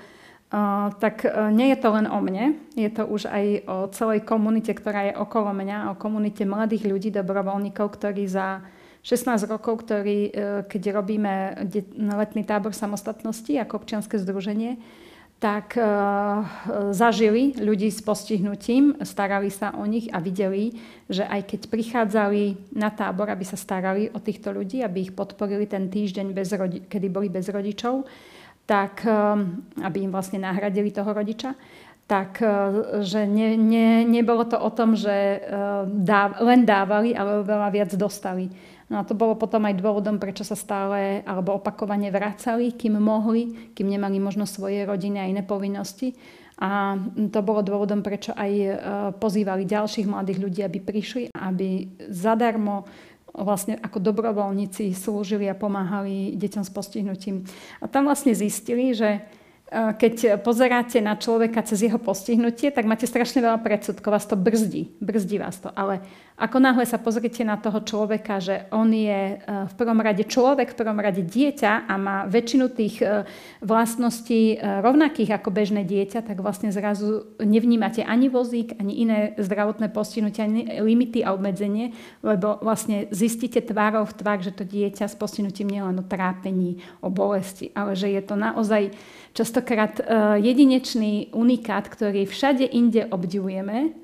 tak 1.01 1.25
e, 1.25 1.49
nie 1.49 1.73
je 1.73 1.79
to 1.81 1.89
len 1.97 2.05
o 2.05 2.21
mne, 2.21 2.61
je 2.77 2.91
to 2.93 3.09
už 3.09 3.25
aj 3.25 3.45
o 3.65 3.77
celej 3.89 4.21
komunite, 4.29 4.77
ktorá 4.77 5.09
je 5.09 5.15
okolo 5.17 5.49
mňa, 5.57 5.97
o 5.97 5.99
komunite 5.99 6.45
mladých 6.45 6.93
ľudí, 6.93 7.09
dobrovoľníkov, 7.09 7.89
ktorí 7.89 8.29
za 8.29 8.61
16 9.03 9.51
rokov, 9.51 9.83
ktorý, 9.83 10.19
e, 10.31 10.33
keď 10.71 10.83
robíme 10.95 11.59
letný 11.99 12.47
tábor 12.47 12.71
samostatnosti 12.71 13.51
ako 13.59 13.83
občianske 13.83 14.15
združenie, 14.15 14.79
tak 15.43 15.75
e, 15.75 15.83
zažili 16.95 17.59
ľudí 17.59 17.91
s 17.91 17.99
postihnutím, 17.99 19.03
starali 19.03 19.51
sa 19.51 19.75
o 19.75 19.83
nich 19.91 20.07
a 20.15 20.23
videli, 20.23 20.79
že 21.11 21.27
aj 21.27 21.51
keď 21.51 21.61
prichádzali 21.67 22.43
na 22.79 22.95
tábor, 22.95 23.27
aby 23.27 23.43
sa 23.43 23.59
starali 23.59 24.07
o 24.15 24.23
týchto 24.23 24.55
ľudí, 24.55 24.87
aby 24.87 25.11
ich 25.11 25.13
podporili 25.19 25.67
ten 25.67 25.91
týždeň, 25.91 26.27
bez 26.31 26.55
rodi- 26.55 26.87
kedy 26.87 27.07
boli 27.11 27.27
bez 27.27 27.51
rodičov, 27.51 28.07
tak 28.71 29.03
e, 29.03 29.11
aby 29.83 29.99
im 30.07 30.15
vlastne 30.15 30.39
nahradili 30.47 30.95
toho 30.95 31.11
rodiča, 31.11 31.59
tak 32.03 32.45
že 33.01 33.25
ne, 33.25 33.57
ne, 33.57 34.05
nebolo 34.05 34.45
to 34.45 34.59
o 34.61 34.69
tom, 34.75 34.93
že 34.93 35.41
dáv, 35.87 36.45
len 36.45 36.67
dávali, 36.67 37.17
ale 37.17 37.41
veľa 37.41 37.73
viac 37.73 37.91
dostali. 37.97 38.53
No 38.93 39.01
a 39.01 39.09
to 39.09 39.17
bolo 39.17 39.33
potom 39.41 39.65
aj 39.65 39.81
dôvodom, 39.81 40.21
prečo 40.21 40.45
sa 40.45 40.53
stále 40.53 41.25
alebo 41.25 41.57
opakovane 41.57 42.13
vracali, 42.13 42.77
kým 42.77 43.01
mohli, 43.01 43.73
kým 43.73 43.89
nemali 43.89 44.21
možno 44.21 44.45
svoje 44.45 44.85
rodiny 44.85 45.17
a 45.17 45.31
iné 45.33 45.41
povinnosti. 45.41 46.13
A 46.61 47.01
to 47.33 47.41
bolo 47.41 47.65
dôvodom, 47.65 48.05
prečo 48.05 48.37
aj 48.37 48.53
e, 48.53 48.69
pozývali 49.17 49.65
ďalších 49.65 50.05
mladých 50.05 50.39
ľudí, 50.45 50.61
aby 50.61 50.79
prišli, 50.85 51.33
aby 51.33 51.89
zadarmo 52.13 52.85
vlastne 53.33 53.81
ako 53.81 53.97
dobrovoľníci 53.97 54.93
slúžili 54.93 55.49
a 55.49 55.57
pomáhali 55.57 56.37
deťom 56.37 56.61
s 56.61 56.71
postihnutím. 56.71 57.49
A 57.81 57.89
tam 57.89 58.05
vlastne 58.05 58.37
zistili, 58.37 58.93
že 58.93 59.25
keď 59.73 60.45
pozeráte 60.45 61.01
na 61.01 61.17
človeka 61.17 61.65
cez 61.65 61.89
jeho 61.89 61.97
postihnutie, 61.97 62.69
tak 62.69 62.85
máte 62.85 63.09
strašne 63.09 63.41
veľa 63.41 63.57
predsudkov, 63.65 64.13
vás 64.13 64.29
to 64.29 64.37
brzdí, 64.37 64.93
brzdí 65.01 65.41
vás 65.41 65.57
to. 65.65 65.73
Ale 65.73 66.05
ako 66.37 66.59
náhle 66.59 66.85
sa 66.89 66.99
pozrite 66.99 67.45
na 67.47 67.55
toho 67.55 67.81
človeka, 67.81 68.43
že 68.43 68.69
on 68.75 68.91
je 68.93 69.37
eh, 69.37 69.41
v 69.43 69.75
prvom 69.79 69.97
rade 70.01 70.25
človek, 70.29 70.73
v 70.73 70.79
prvom 70.81 70.99
rade 71.01 71.25
dieťa 71.25 71.89
a 71.89 71.95
má 71.97 72.29
väčšinu 72.29 72.67
tých 72.73 73.01
eh, 73.01 73.25
vlastností 73.65 74.59
rovnakých 74.61 75.39
ako 75.39 75.49
bežné 75.55 75.87
dieťa, 75.87 76.27
tak 76.27 76.43
vlastne 76.43 76.75
zrazu 76.75 77.33
nevnímate 77.41 78.05
ani 78.05 78.27
vozík, 78.27 78.77
ani 78.77 79.07
iné 79.07 79.19
zdravotné 79.39 79.89
postihnutie, 79.95 80.43
ani 80.43 80.63
limity 80.83 81.23
a 81.25 81.33
obmedzenie, 81.33 81.95
lebo 82.21 82.59
vlastne 82.61 83.09
zistíte 83.15 83.63
tvárov 83.63 84.11
v 84.11 84.17
tvár, 84.19 84.39
že 84.43 84.53
to 84.53 84.67
dieťa 84.67 85.09
s 85.09 85.17
postihnutím 85.17 85.71
nie 85.71 85.81
len 85.81 85.97
o 85.97 86.05
trápení, 86.05 86.83
o 87.01 87.09
bolesti, 87.09 87.71
ale 87.73 87.95
že 87.95 88.11
je 88.11 88.23
to 88.25 88.35
naozaj 88.35 88.91
častokrát 89.63 89.95
e, 90.03 90.05
jedinečný 90.43 91.31
unikát, 91.31 91.87
ktorý 91.87 92.27
všade 92.27 92.67
inde 92.67 93.07
obdivujeme 93.07 93.95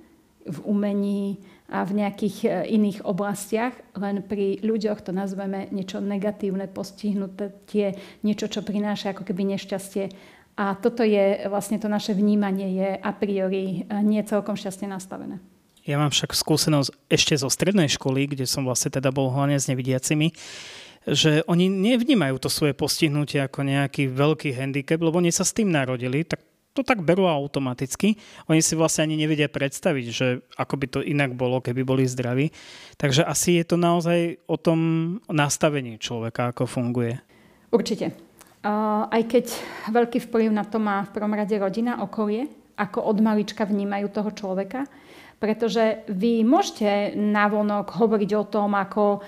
v 0.47 0.59
umení 0.63 1.43
a 1.69 1.83
v 1.83 1.99
nejakých 1.99 2.37
e, 2.47 2.49
iných 2.79 3.03
oblastiach, 3.03 3.75
len 3.99 4.23
pri 4.23 4.63
ľuďoch 4.63 5.03
to 5.03 5.11
nazveme 5.11 5.67
niečo 5.75 5.99
negatívne, 5.99 6.71
postihnuté, 6.71 7.51
tie, 7.67 7.99
niečo, 8.23 8.47
čo 8.47 8.63
prináša 8.63 9.13
ako 9.13 9.27
keby 9.27 9.59
nešťastie. 9.59 10.15
A 10.59 10.79
toto 10.79 11.03
je 11.03 11.47
vlastne 11.51 11.79
to 11.83 11.91
naše 11.91 12.15
vnímanie 12.15 12.79
je 12.79 12.91
a 12.95 13.11
priori 13.11 13.83
e, 13.83 13.99
nie 14.07 14.23
celkom 14.23 14.55
šťastne 14.55 14.95
nastavené. 14.95 15.43
Ja 15.83 15.99
mám 15.99 16.15
však 16.15 16.39
skúsenosť 16.39 16.95
ešte 17.11 17.35
zo 17.35 17.51
strednej 17.51 17.91
školy, 17.91 18.31
kde 18.31 18.47
som 18.47 18.63
vlastne 18.63 18.95
teda 18.95 19.11
bol 19.11 19.33
hlavne 19.35 19.59
s 19.59 19.67
nevidiacimi 19.67 20.31
že 21.07 21.45
oni 21.47 21.71
nevnímajú 21.71 22.41
to 22.43 22.51
svoje 22.51 22.75
postihnutie 22.75 23.39
ako 23.39 23.63
nejaký 23.63 24.11
veľký 24.11 24.57
handicap, 24.57 24.99
lebo 24.99 25.21
oni 25.21 25.31
sa 25.31 25.47
s 25.47 25.55
tým 25.55 25.71
narodili, 25.71 26.25
tak 26.25 26.43
to 26.79 26.87
tak 26.87 27.03
berú 27.03 27.27
automaticky. 27.27 28.15
Oni 28.47 28.63
si 28.63 28.79
vlastne 28.79 29.11
ani 29.11 29.19
nevedia 29.19 29.51
predstaviť, 29.51 30.07
že 30.15 30.47
ako 30.55 30.75
by 30.79 30.87
to 30.87 31.01
inak 31.03 31.35
bolo, 31.35 31.59
keby 31.59 31.83
boli 31.83 32.07
zdraví. 32.07 32.55
Takže 32.95 33.27
asi 33.27 33.59
je 33.59 33.65
to 33.67 33.75
naozaj 33.75 34.39
o 34.47 34.55
tom 34.55 34.79
nastavení 35.27 35.99
človeka, 35.99 36.55
ako 36.55 36.71
funguje. 36.71 37.19
Určite. 37.75 38.15
Uh, 38.63 39.11
aj 39.11 39.23
keď 39.27 39.45
veľký 39.91 40.19
vplyv 40.31 40.51
na 40.55 40.63
to 40.63 40.79
má 40.79 41.03
v 41.03 41.15
prvom 41.15 41.35
rade 41.35 41.55
rodina, 41.59 41.99
okolie, 41.99 42.47
ako 42.79 43.11
od 43.11 43.19
malička 43.19 43.67
vnímajú 43.67 44.07
toho 44.15 44.31
človeka, 44.31 44.87
pretože 45.39 46.03
vy 46.11 46.43
môžete 46.43 47.15
navonok 47.15 47.95
hovoriť 47.95 48.31
o 48.35 48.45
tom, 48.45 48.75
ako 48.75 49.03
e, 49.15 49.19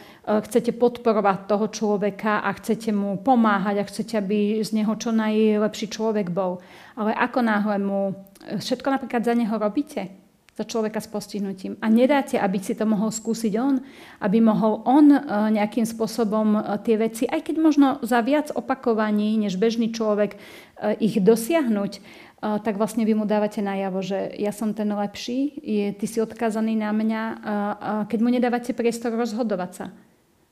chcete 0.43 0.75
podporovať 0.75 1.47
toho 1.47 1.67
človeka 1.71 2.43
a 2.43 2.51
chcete 2.59 2.91
mu 2.91 3.15
pomáhať 3.23 3.77
a 3.79 3.89
chcete, 3.89 4.15
aby 4.19 4.59
z 4.59 4.75
neho 4.75 4.91
čo 4.99 5.15
najlepší 5.15 5.87
človek 5.87 6.35
bol. 6.35 6.59
Ale 6.99 7.15
ako 7.15 7.39
náhle 7.47 7.77
mu 7.79 8.01
e, 8.43 8.59
všetko 8.59 8.89
napríklad 8.91 9.23
za 9.23 9.39
neho 9.39 9.55
robíte, 9.55 10.11
za 10.59 10.67
človeka 10.67 10.99
s 10.99 11.07
postihnutím 11.07 11.79
a 11.79 11.87
nedáte, 11.87 12.35
aby 12.37 12.59
si 12.59 12.75
to 12.75 12.91
mohol 12.91 13.15
skúsiť 13.15 13.55
on, 13.63 13.79
aby 14.19 14.43
mohol 14.43 14.83
on 14.83 15.15
e, 15.15 15.21
nejakým 15.55 15.87
spôsobom 15.87 16.59
tie 16.83 16.99
veci, 16.99 17.31
aj 17.31 17.47
keď 17.47 17.57
možno 17.63 17.87
za 18.03 18.19
viac 18.27 18.51
opakovaní 18.51 19.39
než 19.39 19.63
bežný 19.63 19.95
človek 19.95 20.35
ich 20.97 21.21
dosiahnuť, 21.21 21.93
tak 22.41 22.81
vlastne 22.81 23.05
vy 23.05 23.13
mu 23.13 23.29
dávate 23.29 23.61
najavo, 23.61 24.01
že 24.01 24.33
ja 24.41 24.49
som 24.49 24.73
ten 24.73 24.89
lepší, 24.89 25.61
je, 25.61 25.87
ty 25.93 26.07
si 26.09 26.25
odkázaný 26.25 26.73
na 26.73 26.89
mňa, 26.89 27.23
keď 28.09 28.19
mu 28.25 28.33
nedávate 28.33 28.73
priestor 28.73 29.13
rozhodovať 29.13 29.73
sa. 29.77 29.87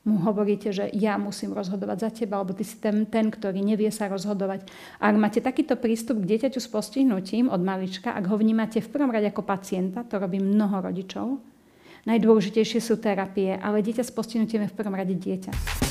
Mu 0.05 0.21
hovoríte, 0.25 0.73
že 0.73 0.89
ja 0.93 1.17
musím 1.21 1.53
rozhodovať 1.53 1.99
za 2.01 2.11
teba, 2.13 2.41
alebo 2.41 2.57
ty 2.57 2.65
si 2.65 2.81
ten, 2.81 3.05
ten, 3.09 3.29
ktorý 3.29 3.61
nevie 3.61 3.89
sa 3.93 4.09
rozhodovať. 4.09 4.69
A 5.01 5.13
ak 5.13 5.17
máte 5.17 5.41
takýto 5.41 5.77
prístup 5.77 6.21
k 6.25 6.29
dieťaťu 6.37 6.61
s 6.61 6.69
postihnutím 6.69 7.53
od 7.53 7.61
malička, 7.61 8.13
ak 8.13 8.25
ho 8.29 8.37
vnímate 8.37 8.81
v 8.81 8.89
prvom 8.89 9.13
rade 9.13 9.29
ako 9.29 9.45
pacienta, 9.45 10.05
to 10.05 10.17
robí 10.17 10.41
mnoho 10.41 10.81
rodičov, 10.81 11.41
najdôležitejšie 12.09 12.81
sú 12.81 12.97
terapie, 13.01 13.57
ale 13.57 13.85
dieťa 13.85 14.05
s 14.05 14.13
postihnutím 14.13 14.65
je 14.65 14.73
v 14.73 14.77
prvom 14.77 14.97
rade 14.97 15.13
dieťa 15.13 15.88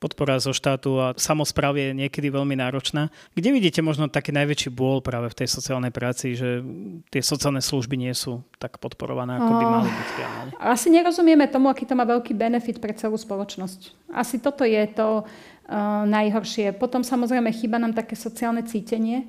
podpora 0.00 0.40
zo 0.40 0.56
štátu 0.56 0.96
a 0.96 1.12
samozprávy 1.12 1.92
je 1.92 1.98
niekedy 2.06 2.32
veľmi 2.32 2.56
náročná. 2.56 3.12
Kde 3.36 3.52
vidíte 3.52 3.84
možno 3.84 4.08
taký 4.08 4.32
najväčší 4.32 4.72
bôl 4.72 5.04
práve 5.04 5.28
v 5.28 5.44
tej 5.44 5.48
sociálnej 5.52 5.92
práci, 5.92 6.32
že 6.32 6.64
tie 7.12 7.20
sociálne 7.20 7.60
služby 7.60 8.00
nie 8.00 8.16
sú 8.16 8.40
tak 8.56 8.80
podporované, 8.80 9.36
ako 9.36 9.52
by 9.60 9.64
mali 9.68 9.88
byť? 9.92 10.08
Asi 10.56 10.88
nerozumieme 10.88 11.44
tomu, 11.52 11.68
aký 11.68 11.84
to 11.84 11.92
má 11.92 12.08
veľký 12.08 12.32
benefit 12.32 12.80
pre 12.80 12.96
celú 12.96 13.20
spoločnosť. 13.20 14.10
Asi 14.16 14.40
toto 14.40 14.64
je 14.64 14.80
to 14.90 15.22
uh, 15.22 16.02
najhoršie. 16.08 16.72
Potom 16.80 17.04
samozrejme 17.04 17.52
chýba 17.52 17.76
nám 17.76 17.92
také 17.92 18.16
sociálne 18.16 18.64
cítenie, 18.64 19.28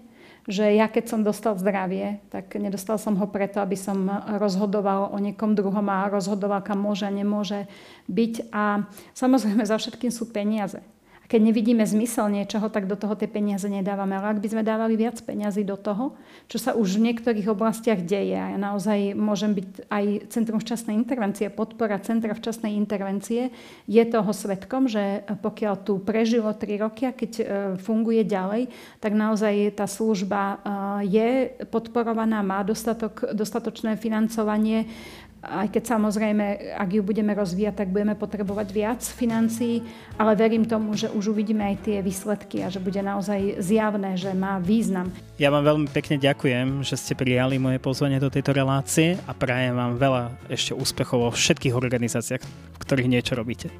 že 0.52 0.76
ja 0.76 0.92
keď 0.92 1.08
som 1.08 1.24
dostal 1.24 1.56
zdravie, 1.56 2.20
tak 2.28 2.52
nedostal 2.60 3.00
som 3.00 3.16
ho 3.16 3.26
preto, 3.32 3.64
aby 3.64 3.80
som 3.80 4.04
rozhodoval 4.36 5.16
o 5.16 5.18
niekom 5.18 5.56
druhom 5.56 5.88
a 5.88 6.12
rozhodoval, 6.12 6.60
kam 6.60 6.84
môže 6.84 7.08
a 7.08 7.16
nemôže 7.16 7.72
byť. 8.12 8.52
A 8.52 8.84
samozrejme 9.16 9.64
za 9.64 9.80
všetkým 9.80 10.12
sú 10.12 10.28
peniaze 10.28 10.84
keď 11.32 11.39
nevidíme 11.48 11.88
zmysel 11.88 12.28
niečoho, 12.28 12.67
tak 12.67 12.91
do 12.91 13.00
toho 13.00 13.15
tie 13.15 13.32
peniaze 13.32 13.63
nedávame. 13.63 14.20
Ale 14.20 14.36
ak 14.36 14.44
by 14.44 14.52
sme 14.52 14.67
dávali 14.67 15.00
viac 15.00 15.15
peniazy 15.24 15.63
do 15.63 15.80
toho, 15.80 16.20
čo 16.52 16.60
sa 16.60 16.76
už 16.76 17.00
v 17.00 17.08
niektorých 17.08 17.48
oblastiach 17.48 18.04
deje, 18.04 18.36
a 18.36 18.52
ja 18.52 18.60
naozaj 18.60 19.15
môžem 19.15 19.56
byť 19.56 19.88
aj 19.88 20.06
Centrum 20.28 20.60
včasnej 20.60 21.00
intervencie, 21.00 21.48
podpora 21.48 22.04
Centra 22.04 22.36
včasnej 22.36 22.76
intervencie, 22.76 23.56
je 23.88 24.04
toho 24.04 24.28
svetkom, 24.36 24.91
že 24.91 25.24
pokiaľ 25.39 25.88
tu 25.88 26.04
prežilo 26.04 26.52
3 26.52 26.84
roky 26.84 27.08
a 27.08 27.15
keď 27.15 27.32
e, 27.39 27.44
funguje 27.80 28.28
ďalej, 28.28 28.67
tak 29.00 29.15
naozaj 29.15 29.80
tá 29.80 29.88
služba 29.88 30.41
e, 30.44 30.56
je 31.08 31.30
podporovaná, 31.72 32.44
má 32.44 32.60
dostatok, 32.67 33.32
dostatočné 33.32 33.96
financovanie 33.96 34.84
aj 35.42 35.74
keď 35.74 35.84
samozrejme, 35.98 36.78
ak 36.78 36.90
ju 36.94 37.02
budeme 37.02 37.34
rozvíjať, 37.34 37.82
tak 37.82 37.90
budeme 37.90 38.14
potrebovať 38.14 38.68
viac 38.70 39.02
financií, 39.02 39.82
ale 40.22 40.38
verím 40.38 40.70
tomu, 40.70 40.94
že 40.94 41.10
už 41.10 41.34
uvidíme 41.34 41.66
aj 41.74 41.76
tie 41.82 41.98
výsledky 42.06 42.62
a 42.62 42.70
že 42.70 42.78
bude 42.78 43.02
naozaj 43.02 43.58
zjavné, 43.58 44.22
že 44.22 44.30
má 44.38 44.62
význam. 44.62 45.10
Ja 45.42 45.50
vám 45.50 45.66
veľmi 45.66 45.88
pekne 45.90 46.22
ďakujem, 46.22 46.86
že 46.86 46.94
ste 46.94 47.18
prijali 47.18 47.58
moje 47.58 47.82
pozvanie 47.82 48.22
do 48.22 48.30
tejto 48.30 48.54
relácie 48.54 49.18
a 49.26 49.34
prajem 49.34 49.74
vám 49.74 49.98
veľa 49.98 50.24
ešte 50.46 50.78
úspechov 50.78 51.18
vo 51.26 51.32
všetkých 51.34 51.74
organizáciách, 51.74 52.44
v 52.46 52.78
ktorých 52.78 53.10
niečo 53.10 53.34
robíte. 53.34 53.74